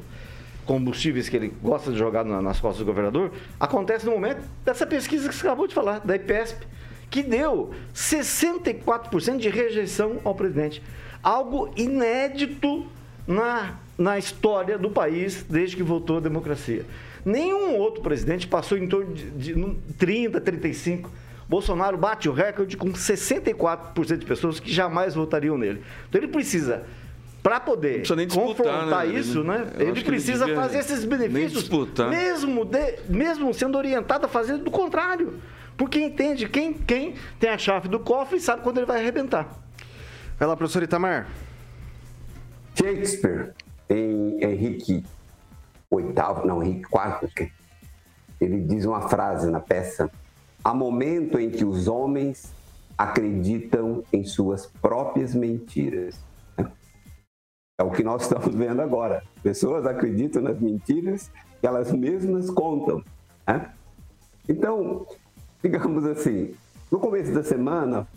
[0.66, 5.28] combustíveis que ele gosta de jogar nas costas do governador, acontece no momento dessa pesquisa
[5.28, 6.68] que você acabou de falar, da IPESP,
[7.10, 10.84] que deu 64% de rejeição ao presidente.
[11.24, 12.86] Algo inédito
[13.28, 16.86] na, na história do país desde que voltou a democracia.
[17.24, 21.10] Nenhum outro presidente passou em torno de, de 30, 35.
[21.48, 25.84] Bolsonaro bate o recorde com 64% de pessoas que jamais votariam nele.
[26.08, 26.84] Então ele precisa
[27.44, 29.20] para poder disputar, confrontar né?
[29.20, 29.68] isso, né?
[29.78, 31.70] Ele precisa ele fazer esses benefícios,
[32.10, 35.42] mesmo, de, mesmo sendo orientado a fazer do contrário.
[35.76, 39.50] Porque entende quem, quem tem a chave do cofre e sabe quando ele vai arrebentar.
[40.38, 41.28] Vai lá, professor Itamar.
[42.76, 43.54] Shakespeare,
[43.90, 45.04] em Henrique
[45.92, 47.52] oitavo, não, Henrique IV,
[48.40, 50.10] ele diz uma frase na peça:
[50.64, 52.54] há momento em que os homens
[52.98, 56.20] acreditam em suas próprias mentiras.
[57.80, 59.24] É o que nós estamos vendo agora.
[59.42, 63.04] Pessoas acreditam nas mentiras que elas mesmas contam.
[63.48, 63.72] Né?
[64.48, 65.06] Então,
[65.64, 66.54] digamos assim,
[66.92, 68.08] no começo da semana,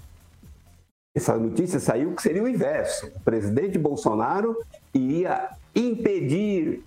[1.14, 3.06] essa notícia saiu que seria o inverso.
[3.06, 4.58] O presidente Bolsonaro
[4.92, 6.84] iria impedir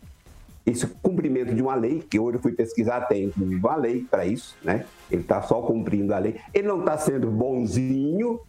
[0.68, 4.57] esse cumprimento de uma lei, que hoje eu fui pesquisar, tem uma lei para isso,
[4.61, 4.86] né?
[5.09, 6.36] Ele está só cumprindo a lei.
[6.53, 8.41] Ele não está sendo bonzinho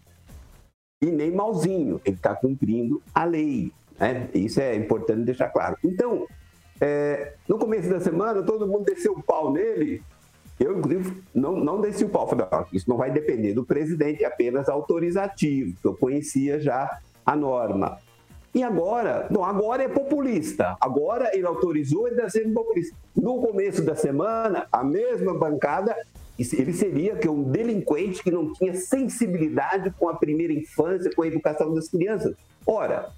[1.01, 3.73] e nem malzinho, ele está cumprindo a lei.
[4.01, 4.29] Né?
[4.35, 5.77] Isso é importante deixar claro.
[5.85, 6.27] Então,
[6.81, 10.03] é, no começo da semana, todo mundo desceu o pau nele.
[10.59, 12.29] Eu, inclusive, não, não desci o pau.
[12.29, 15.77] Falei, isso não vai depender do presidente, é apenas autorizativo.
[15.85, 17.99] Eu conhecia já a norma.
[18.59, 20.77] E agora, não, agora é populista.
[20.81, 22.97] Agora ele autorizou ele está sendo populista.
[23.15, 25.95] No começo da semana, a mesma bancada,
[26.37, 31.29] ele seria que um delinquente que não tinha sensibilidade com a primeira infância, com a
[31.29, 32.35] educação das crianças.
[32.67, 33.13] Ora,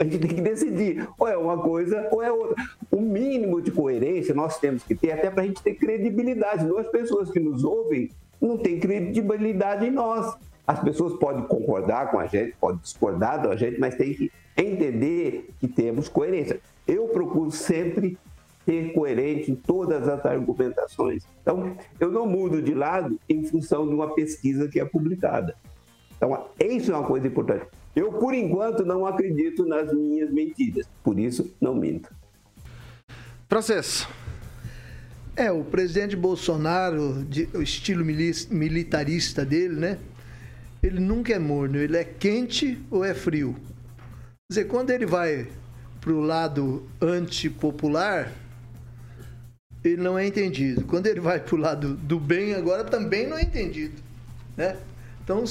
[0.00, 2.54] a gente tem que decidir, ou é uma coisa ou é outra.
[2.92, 6.64] O mínimo de coerência nós temos que ter, até para a gente ter credibilidade.
[6.64, 8.08] Nós, pessoas que nos ouvem,
[8.40, 10.32] não têm credibilidade em nós.
[10.68, 15.48] As pessoas podem concordar com a gente, podem discordar da gente, mas tem que entender
[15.58, 16.60] que temos coerência.
[16.86, 18.18] Eu procuro sempre
[18.66, 21.24] ser coerente em todas as argumentações.
[21.40, 25.56] Então, eu não mudo de lado em função de uma pesquisa que é publicada.
[26.14, 27.64] Então, isso é uma coisa importante.
[27.96, 30.86] Eu, por enquanto, não acredito nas minhas mentiras.
[31.02, 32.14] Por isso, não minto.
[33.48, 34.06] Processo.
[35.34, 39.98] É, o presidente Bolsonaro, de, o estilo militarista dele, né?
[40.82, 43.54] Ele nunca é morno, ele é quente ou é frio.
[44.50, 45.48] Quer dizer, quando ele vai
[46.00, 48.32] para o lado antipopular,
[49.84, 50.84] ele não é entendido.
[50.84, 53.94] Quando ele vai para o lado do bem, agora também não é entendido.
[54.56, 54.76] Né?
[55.22, 55.44] Então,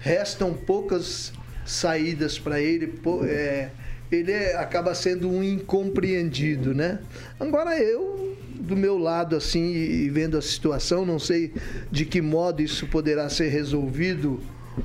[0.00, 1.32] restam poucas
[1.64, 2.98] saídas para ele.
[3.26, 3.70] É,
[4.12, 7.00] ele é, acaba sendo um incompreendido, né?
[7.40, 11.52] Agora eu, do meu lado, assim, e vendo a situação, não sei
[11.90, 14.40] de que modo isso poderá ser resolvido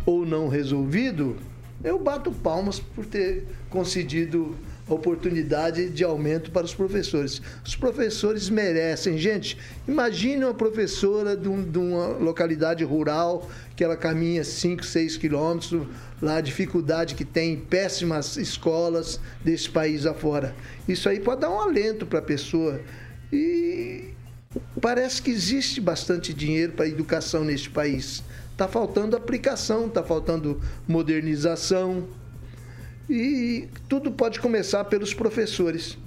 [0.05, 1.37] ou não resolvido,
[1.83, 4.55] eu bato palmas por ter concedido
[4.93, 7.41] oportunidade de aumento para os professores.
[7.63, 9.17] Os professores merecem.
[9.17, 15.87] Gente, imagine uma professora de, um, uma localidade rural que ela caminha 5, 6 quilômetros,
[16.21, 20.55] lá a dificuldade que tem, péssimas escolas desse país afora.
[20.87, 22.81] Isso aí pode dar um alento para a pessoa.
[23.31, 24.09] E
[24.81, 28.23] parece que existe bastante dinheiro para educação neste país.
[28.59, 32.03] Está faltando aplicação, está faltando modernização.
[33.09, 35.97] e tudo pode começar pelos professores.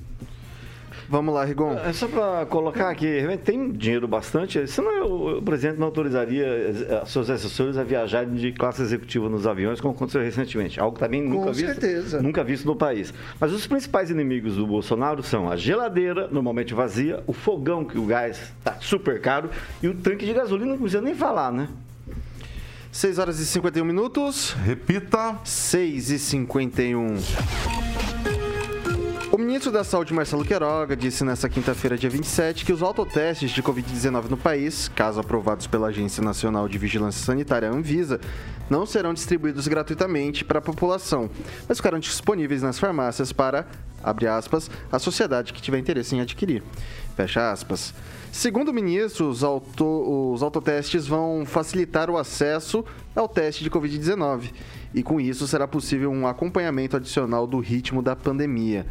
[1.08, 1.72] Vamos lá, Rigon.
[1.78, 7.02] É só para colocar aqui, realmente tem dinheiro bastante, senão o, o presidente não autorizaria
[7.06, 10.78] seus assessores a viajarem de classe executiva nos aviões, como aconteceu recentemente.
[10.78, 12.20] Algo também nunca Com visto, certeza.
[12.22, 13.14] nunca visto no país.
[13.40, 18.04] Mas os principais inimigos do Bolsonaro são a geladeira, normalmente vazia, o fogão, que o
[18.04, 19.48] gás está super caro,
[19.82, 21.68] e o tanque de gasolina, não precisa nem falar, né?
[22.92, 24.54] 6 horas e 51 minutos.
[24.64, 25.40] Repita.
[25.44, 27.81] 6 e 51.
[29.32, 33.62] O ministro da Saúde, Marcelo Queiroga, disse nesta quinta-feira, dia 27, que os autotestes de
[33.62, 38.20] Covid-19 no país, caso aprovados pela Agência Nacional de Vigilância Sanitária, Anvisa,
[38.68, 41.30] não serão distribuídos gratuitamente para a população,
[41.66, 43.66] mas ficarão disponíveis nas farmácias para,
[44.04, 46.62] abre aspas, a sociedade que tiver interesse em adquirir.
[47.16, 47.94] Fecha aspas.
[48.30, 52.84] Segundo o ministro, os, auto, os autotestes vão facilitar o acesso
[53.16, 54.52] ao teste de Covid-19
[54.92, 58.86] e, com isso, será possível um acompanhamento adicional do ritmo da pandemia.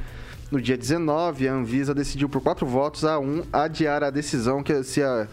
[0.52, 4.84] No dia 19, a Anvisa decidiu por quatro votos a um adiar a decisão que
[4.84, 5.26] se a,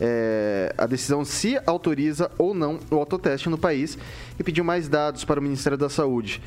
[0.00, 3.96] é, a decisão se autoriza ou não o autoteste no país
[4.36, 6.42] e pediu mais dados para o Ministério da Saúde.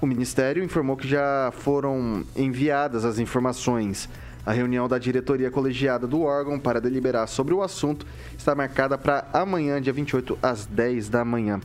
[0.00, 4.08] O Ministério informou que já foram enviadas as informações.
[4.46, 8.06] A reunião da diretoria colegiada do órgão para deliberar sobre o assunto
[8.38, 11.60] está marcada para amanhã, dia 28, às 10 da manhã.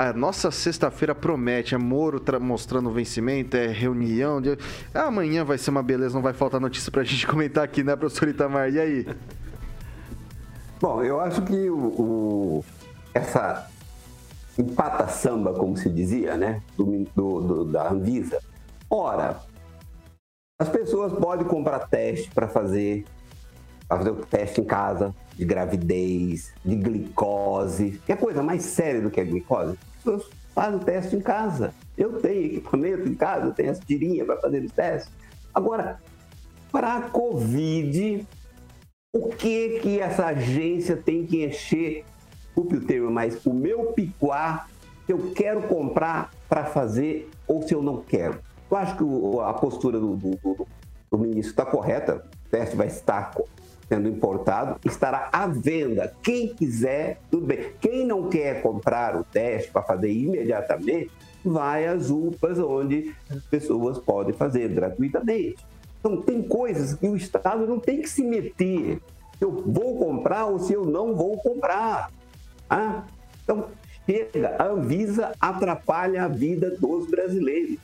[0.00, 4.40] A nossa sexta-feira promete, é Moro mostrando o vencimento, é reunião.
[4.40, 4.56] De...
[4.94, 8.26] Amanhã vai ser uma beleza, não vai faltar notícia pra gente comentar aqui, né, professor
[8.26, 8.72] Itamar?
[8.72, 9.06] E aí?
[10.80, 12.64] Bom, eu acho que o, o
[13.12, 13.70] essa
[14.58, 18.40] empata samba, como se dizia, né, do, do, do, da Anvisa.
[18.88, 19.38] Ora,
[20.58, 23.04] as pessoas podem comprar teste para fazer,
[23.86, 29.10] fazer o teste em casa de gravidez, de glicose, que é coisa mais séria do
[29.10, 29.76] que a glicose.
[30.00, 31.74] As pessoas fazem o teste em casa.
[31.96, 35.12] Eu tenho equipamento em casa, eu tenho as tirinhas para fazer os testes.
[35.54, 36.00] Agora,
[36.72, 38.26] para a Covid,
[39.12, 42.04] o que que essa agência tem que encher,
[42.44, 44.66] desculpe o termo, mas o meu picuá,
[45.04, 48.38] se eu quero comprar para fazer ou se eu não quero?
[48.70, 49.04] Eu acho que
[49.42, 50.66] a postura do, do, do,
[51.10, 53.32] do ministro está correta, o teste vai estar
[53.90, 56.14] sendo importado, estará à venda.
[56.22, 57.72] Quem quiser, tudo bem.
[57.80, 61.10] Quem não quer comprar o teste para fazer imediatamente,
[61.44, 65.56] vai às UPAs, onde as pessoas podem fazer gratuitamente.
[65.98, 69.00] Então, tem coisas que o Estado não tem que se meter.
[69.36, 72.12] Se eu vou comprar ou se eu não vou comprar.
[72.68, 73.02] Ah?
[73.42, 73.66] Então,
[74.06, 77.76] chega, a Anvisa atrapalha a vida dos brasileiros.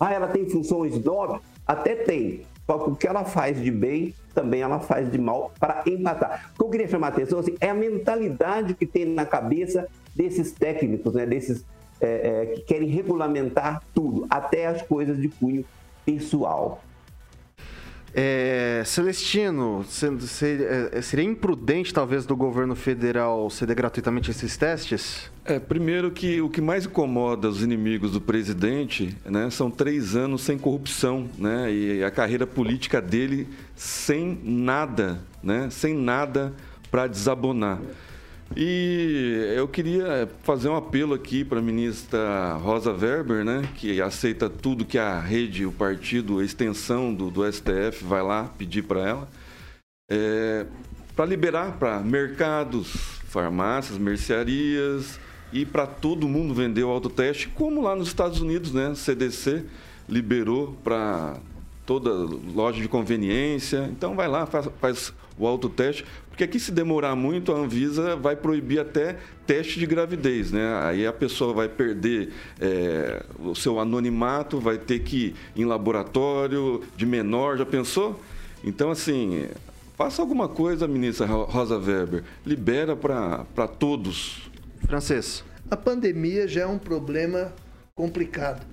[0.00, 1.40] Ah, ela tem funções nobres?
[1.64, 2.44] Até tem.
[2.66, 6.52] Só que o que ela faz de bem, também ela faz de mal para empatar.
[6.54, 9.88] O que eu queria chamar a atenção assim, é a mentalidade que tem na cabeça
[10.14, 11.64] desses técnicos, né, desses
[12.00, 15.64] é, é, que querem regulamentar tudo, até as coisas de cunho
[16.04, 16.82] pessoal.
[18.14, 25.30] É, Celestino, seria, seria imprudente talvez do governo federal ceder gratuitamente esses testes?
[25.46, 30.42] É, primeiro que o que mais incomoda os inimigos do presidente né, são três anos
[30.42, 36.52] sem corrupção né, e a carreira política dele sem nada, né, sem nada
[36.90, 37.80] para desabonar.
[38.56, 44.50] E eu queria fazer um apelo aqui para a ministra Rosa Weber, né, que aceita
[44.50, 49.00] tudo que a rede, o partido, a extensão do, do STF vai lá pedir para
[49.00, 49.28] ela,
[50.10, 50.66] é,
[51.16, 52.92] para liberar para mercados,
[53.26, 55.18] farmácias, mercearias
[55.50, 59.64] e para todo mundo vender o autoteste, como lá nos Estados Unidos, né, CDC
[60.08, 61.38] liberou para
[61.86, 62.10] toda
[62.54, 63.88] loja de conveniência.
[63.90, 68.34] Então vai lá, faz, faz o autoteste, porque aqui se demorar muito, a Anvisa vai
[68.34, 70.80] proibir até teste de gravidez, né?
[70.82, 76.82] Aí a pessoa vai perder é, o seu anonimato, vai ter que ir em laboratório
[76.96, 78.20] de menor, já pensou?
[78.64, 79.48] Então, assim,
[79.96, 84.50] faça alguma coisa, ministra Rosa Weber, libera para todos.
[84.86, 85.44] Francês.
[85.70, 87.52] A pandemia já é um problema
[87.94, 88.66] complicado.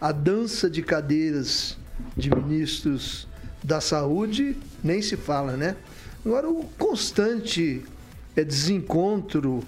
[0.00, 1.76] A dança de cadeiras
[2.16, 3.26] de ministros
[3.62, 4.56] da saúde
[4.86, 5.76] nem se fala, né?
[6.24, 7.82] Agora, o constante
[8.36, 9.62] é, desencontro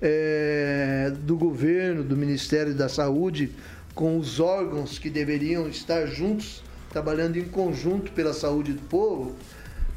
[0.00, 3.52] é, do governo, do Ministério da Saúde,
[3.94, 9.34] com os órgãos que deveriam estar juntos, trabalhando em conjunto pela saúde do povo,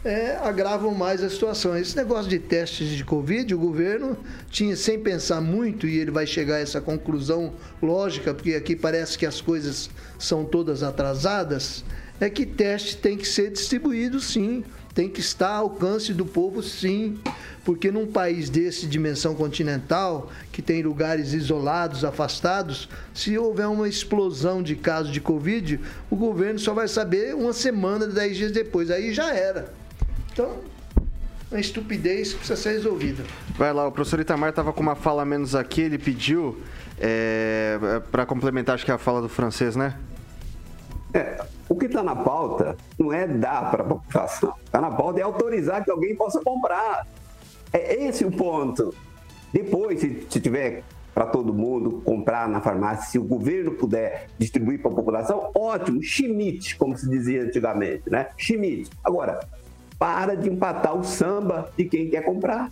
[0.05, 1.77] é, agravam mais a situação.
[1.77, 4.17] Esse negócio de testes de Covid, o governo
[4.49, 9.17] tinha, sem pensar muito, e ele vai chegar a essa conclusão lógica, porque aqui parece
[9.17, 11.83] que as coisas são todas atrasadas,
[12.19, 14.63] é que teste tem que ser distribuído sim
[14.93, 17.19] Tem que estar ao alcance do povo, sim.
[17.63, 24.63] Porque num país desse, dimensão continental, que tem lugares isolados, afastados, se houver uma explosão
[24.63, 28.89] de casos de Covid, o governo só vai saber uma semana, dez dias depois.
[28.89, 29.71] Aí já era.
[30.31, 30.57] Então,
[31.51, 33.23] uma estupidez que precisa ser resolvida.
[33.57, 36.57] Vai lá, o professor Itamar estava com uma fala a menos aqui, ele pediu
[36.99, 39.95] é, para complementar, acho que é a fala do francês, né?
[41.13, 44.53] É, o que está na pauta não é dar para a população.
[44.63, 47.05] Está na pauta é autorizar que alguém possa comprar.
[47.73, 48.93] É esse o ponto.
[49.51, 54.81] Depois, se, se tiver para todo mundo comprar na farmácia, se o governo puder distribuir
[54.81, 58.27] para a população, ótimo, chimite, como se dizia antigamente, né?
[58.37, 58.91] Chimite.
[59.03, 59.39] Agora,
[59.97, 62.71] para de empatar o samba de quem quer comprar.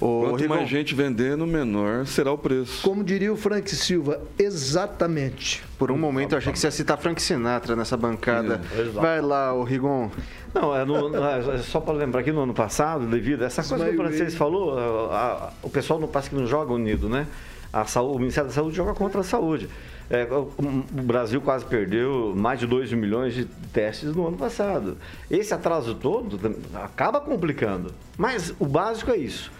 [0.00, 2.82] Ô, Quanto Rigon, mais gente vendendo, menor será o preço.
[2.82, 5.62] Como diria o Frank Silva, exatamente.
[5.76, 8.60] Por um momento eu achei que você ia citar Frank Sinatra nessa bancada.
[8.76, 10.10] É, Vai lá, o Rigon.
[10.54, 13.88] Não, é, no, é só para lembrar que no ano passado, devido a essa coisa
[13.88, 17.26] que o francês falou, a, a, o pessoal não passa que não joga unido, né?
[17.72, 19.68] A saúde, o Ministério da Saúde joga contra a saúde.
[20.08, 24.96] É, o, o Brasil quase perdeu mais de 2 milhões de testes no ano passado.
[25.30, 27.92] Esse atraso todo acaba complicando.
[28.16, 29.50] Mas o básico é isso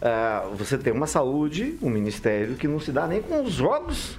[0.00, 4.18] uh, você tem uma saúde, um ministério que não se dá nem com os jogos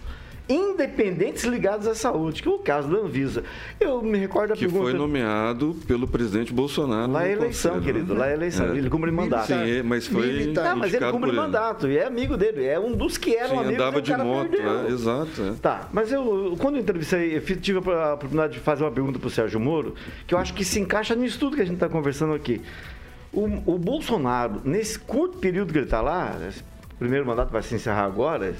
[0.51, 3.43] independentes ligados à saúde, que é o caso da Anvisa.
[3.79, 4.83] Eu me recordo da que pergunta...
[4.83, 7.11] foi nomeado pelo presidente Bolsonaro.
[7.11, 8.73] Lá é eleição, conselho, querido, lá é eleição.
[8.73, 8.77] É.
[8.77, 9.47] Ele cumpre mandato.
[9.47, 10.75] Sim, mas foi Militar.
[10.75, 13.75] mas ele cumpre mandato e é amigo dele, é um dos que eram Sim, amigos
[13.75, 15.41] andava de moto, é, exato.
[15.41, 15.53] É.
[15.61, 19.27] Tá, mas eu, quando eu entrevistei, eu tive a oportunidade de fazer uma pergunta para
[19.27, 19.95] o Sérgio Moro,
[20.27, 22.61] que eu acho que se encaixa nisso tudo que a gente está conversando aqui.
[23.33, 26.37] O, o Bolsonaro, nesse curto período que ele está lá,
[26.93, 28.53] o primeiro mandato vai se encerrar agora,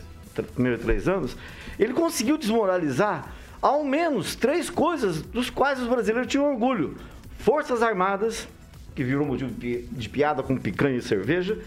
[0.53, 1.35] primeiros três anos,
[1.77, 6.95] ele conseguiu desmoralizar ao menos três coisas dos quais os brasileiros tinham orgulho:
[7.39, 8.47] Forças Armadas,
[8.95, 11.57] que virou motivo de piada com picanha e cerveja,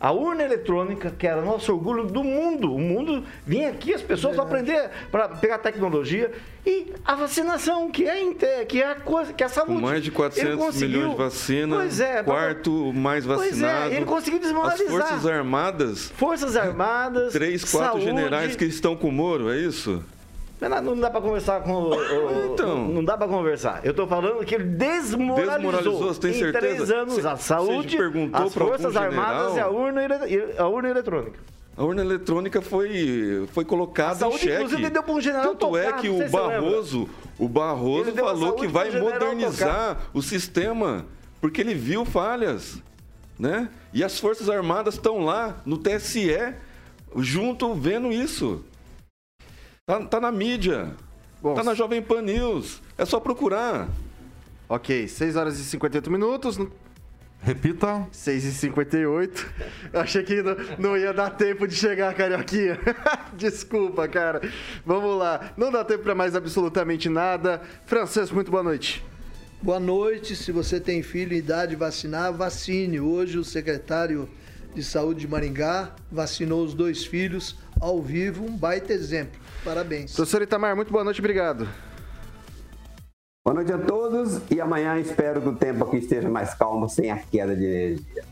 [0.00, 2.74] a urna eletrônica, que era nosso orgulho do mundo.
[2.74, 6.30] O mundo vinha aqui, as pessoas vão aprender para pegar tecnologia.
[6.64, 9.80] E a vacinação, que é, que é a coisa, que é a saúde.
[9.80, 13.82] Mais de 400 milhões de vacinas, é, quarto mais vacinado.
[13.82, 14.86] Pois é, ele conseguiu desmoralizar.
[14.86, 16.12] As Forças Armadas.
[16.16, 17.32] Forças Armadas.
[17.34, 20.02] Três, quatro saúde, generais que estão com o Moro, é isso?
[20.60, 23.84] Não dá para conversar com o, o, então, não dá para conversar.
[23.84, 26.58] Eu estou falando que ele desmoralizou, desmoralizou você tem em certeza?
[26.58, 27.98] três anos cê, a saúde,
[28.32, 30.00] as forças armadas e a urna,
[30.58, 31.38] a urna eletrônica.
[31.76, 34.62] A urna eletrônica foi, foi colocada saúde, em xeque.
[34.64, 38.66] Inclusive, deu para um general Tanto tocar, é que o Barroso, o Barroso falou que
[38.66, 41.04] vai modernizar o sistema,
[41.38, 42.82] porque ele viu falhas.
[43.38, 43.68] Né?
[43.92, 46.54] E as Forças Armadas estão lá no TSE,
[47.16, 48.64] junto, vendo isso.
[49.88, 50.96] Tá, tá na mídia.
[51.40, 52.82] Bom, tá na Jovem Pan News.
[52.98, 53.88] É só procurar.
[54.68, 56.58] Ok, 6 horas e 58 minutos.
[57.40, 58.04] Repita.
[58.10, 59.46] 6 e 58
[59.92, 62.80] Eu achei que não, não ia dar tempo de chegar, Carioquinha.
[63.38, 64.40] Desculpa, cara.
[64.84, 65.52] Vamos lá.
[65.56, 67.62] Não dá tempo para mais absolutamente nada.
[67.84, 69.04] Francesco, muito boa noite.
[69.62, 70.34] Boa noite.
[70.34, 72.98] Se você tem filho em idade de vacinar, vacine.
[72.98, 74.28] Hoje o secretário
[74.74, 78.44] de Saúde de Maringá vacinou os dois filhos ao vivo.
[78.44, 79.45] Um baita exemplo.
[79.66, 80.14] Parabéns.
[80.14, 81.68] Professor Itamar, muito boa noite, obrigado.
[83.44, 87.10] Boa noite a todos e amanhã espero que o tempo aqui esteja mais calmo, sem
[87.10, 88.24] a queda de energia.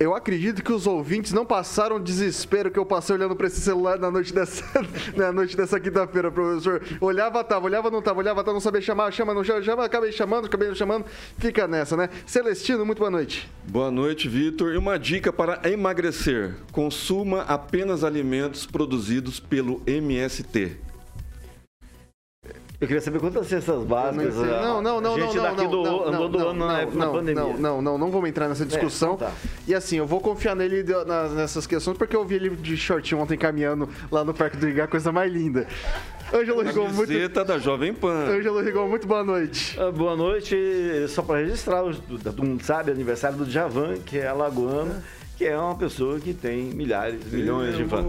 [0.00, 3.60] Eu acredito que os ouvintes não passaram o desespero que eu passei olhando para esse
[3.60, 4.64] celular na noite dessa,
[5.14, 6.82] na noite dessa quinta-feira, professor.
[7.00, 10.12] Olhava, tava, olhava, não tava, olhava, tava, não sabia chamar, chama, não chama, chama, acabei
[10.12, 11.04] chamando, acabei não chamando.
[11.38, 12.08] Fica nessa, né?
[12.24, 13.50] Celestino, muito boa noite.
[13.64, 14.72] Boa noite, Vitor.
[14.72, 20.85] E uma dica para emagrecer: consuma apenas alimentos produzidos pelo MST.
[22.78, 24.34] Eu queria saber quantas cestas básicas.
[24.34, 27.42] Não, não, não, gente não, daqui não, do, não, andou doando não, na, não, pandemia.
[27.42, 29.14] Não, não, não, não vamos entrar nessa discussão.
[29.14, 29.32] É, tá.
[29.66, 30.84] E assim, eu vou confiar nele
[31.34, 34.86] nessas questões porque eu vi ele de shortinho ontem caminhando lá no Parque do Igá,
[34.86, 35.66] coisa mais linda.
[36.34, 37.44] Ângelo Rigon, muito.
[37.44, 38.26] da Jovem Pan.
[38.28, 39.78] Ângelo Rigon, muito boa noite.
[39.80, 40.56] Uh, boa noite.
[41.08, 41.82] Só para registrar,
[42.22, 45.02] todo mundo sabe, aniversário do Javan, que é alagoano,
[45.38, 48.04] que é uma pessoa que tem milhares, milhões de fãs.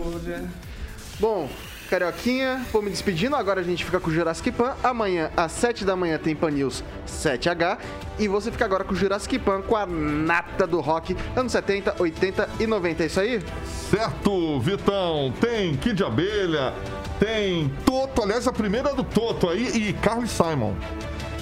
[1.19, 1.49] Bom,
[1.87, 3.35] Carioquinha, vou me despedindo.
[3.35, 4.75] Agora a gente fica com o Jurassic Pan.
[4.83, 7.77] Amanhã, às 7 da manhã, tem Pan News 7H.
[8.19, 11.95] E você fica agora com o Jurassic Pan, com a nata do rock, anos 70,
[11.99, 13.03] 80 e 90.
[13.03, 13.41] É isso aí?
[13.89, 15.33] Certo, Vitão.
[15.39, 16.73] Tem Kid Abelha,
[17.19, 18.21] tem Toto.
[18.21, 20.73] Aliás, a primeira do Toto aí e Carlos Simon.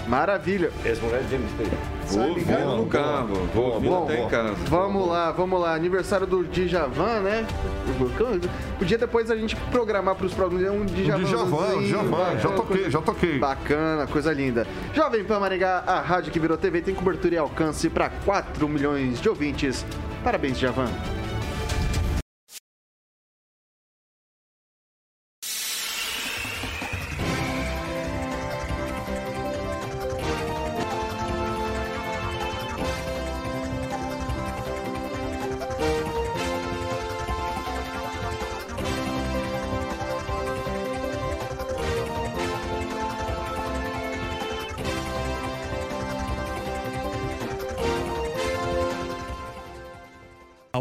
[0.07, 0.71] Maravilha.
[0.83, 1.51] Ex-mulher de James.
[2.07, 2.65] Vou, ligado?
[2.65, 4.55] vou no carro, vou ouvindo Bom, até em casa.
[4.67, 5.73] Vamos lá, vamos lá.
[5.73, 7.45] Aniversário do Djavan, né?
[8.77, 11.23] Podia depois a gente programar para os programas um Djavan.
[11.23, 13.39] Djavan, Djavan, já toquei, já toquei.
[13.39, 14.67] Bacana, coisa linda.
[14.93, 19.19] Jovem Pan Maringá, a rádio que virou TV, tem cobertura e alcance para 4 milhões
[19.19, 19.85] de ouvintes.
[20.23, 20.89] Parabéns, Djavan.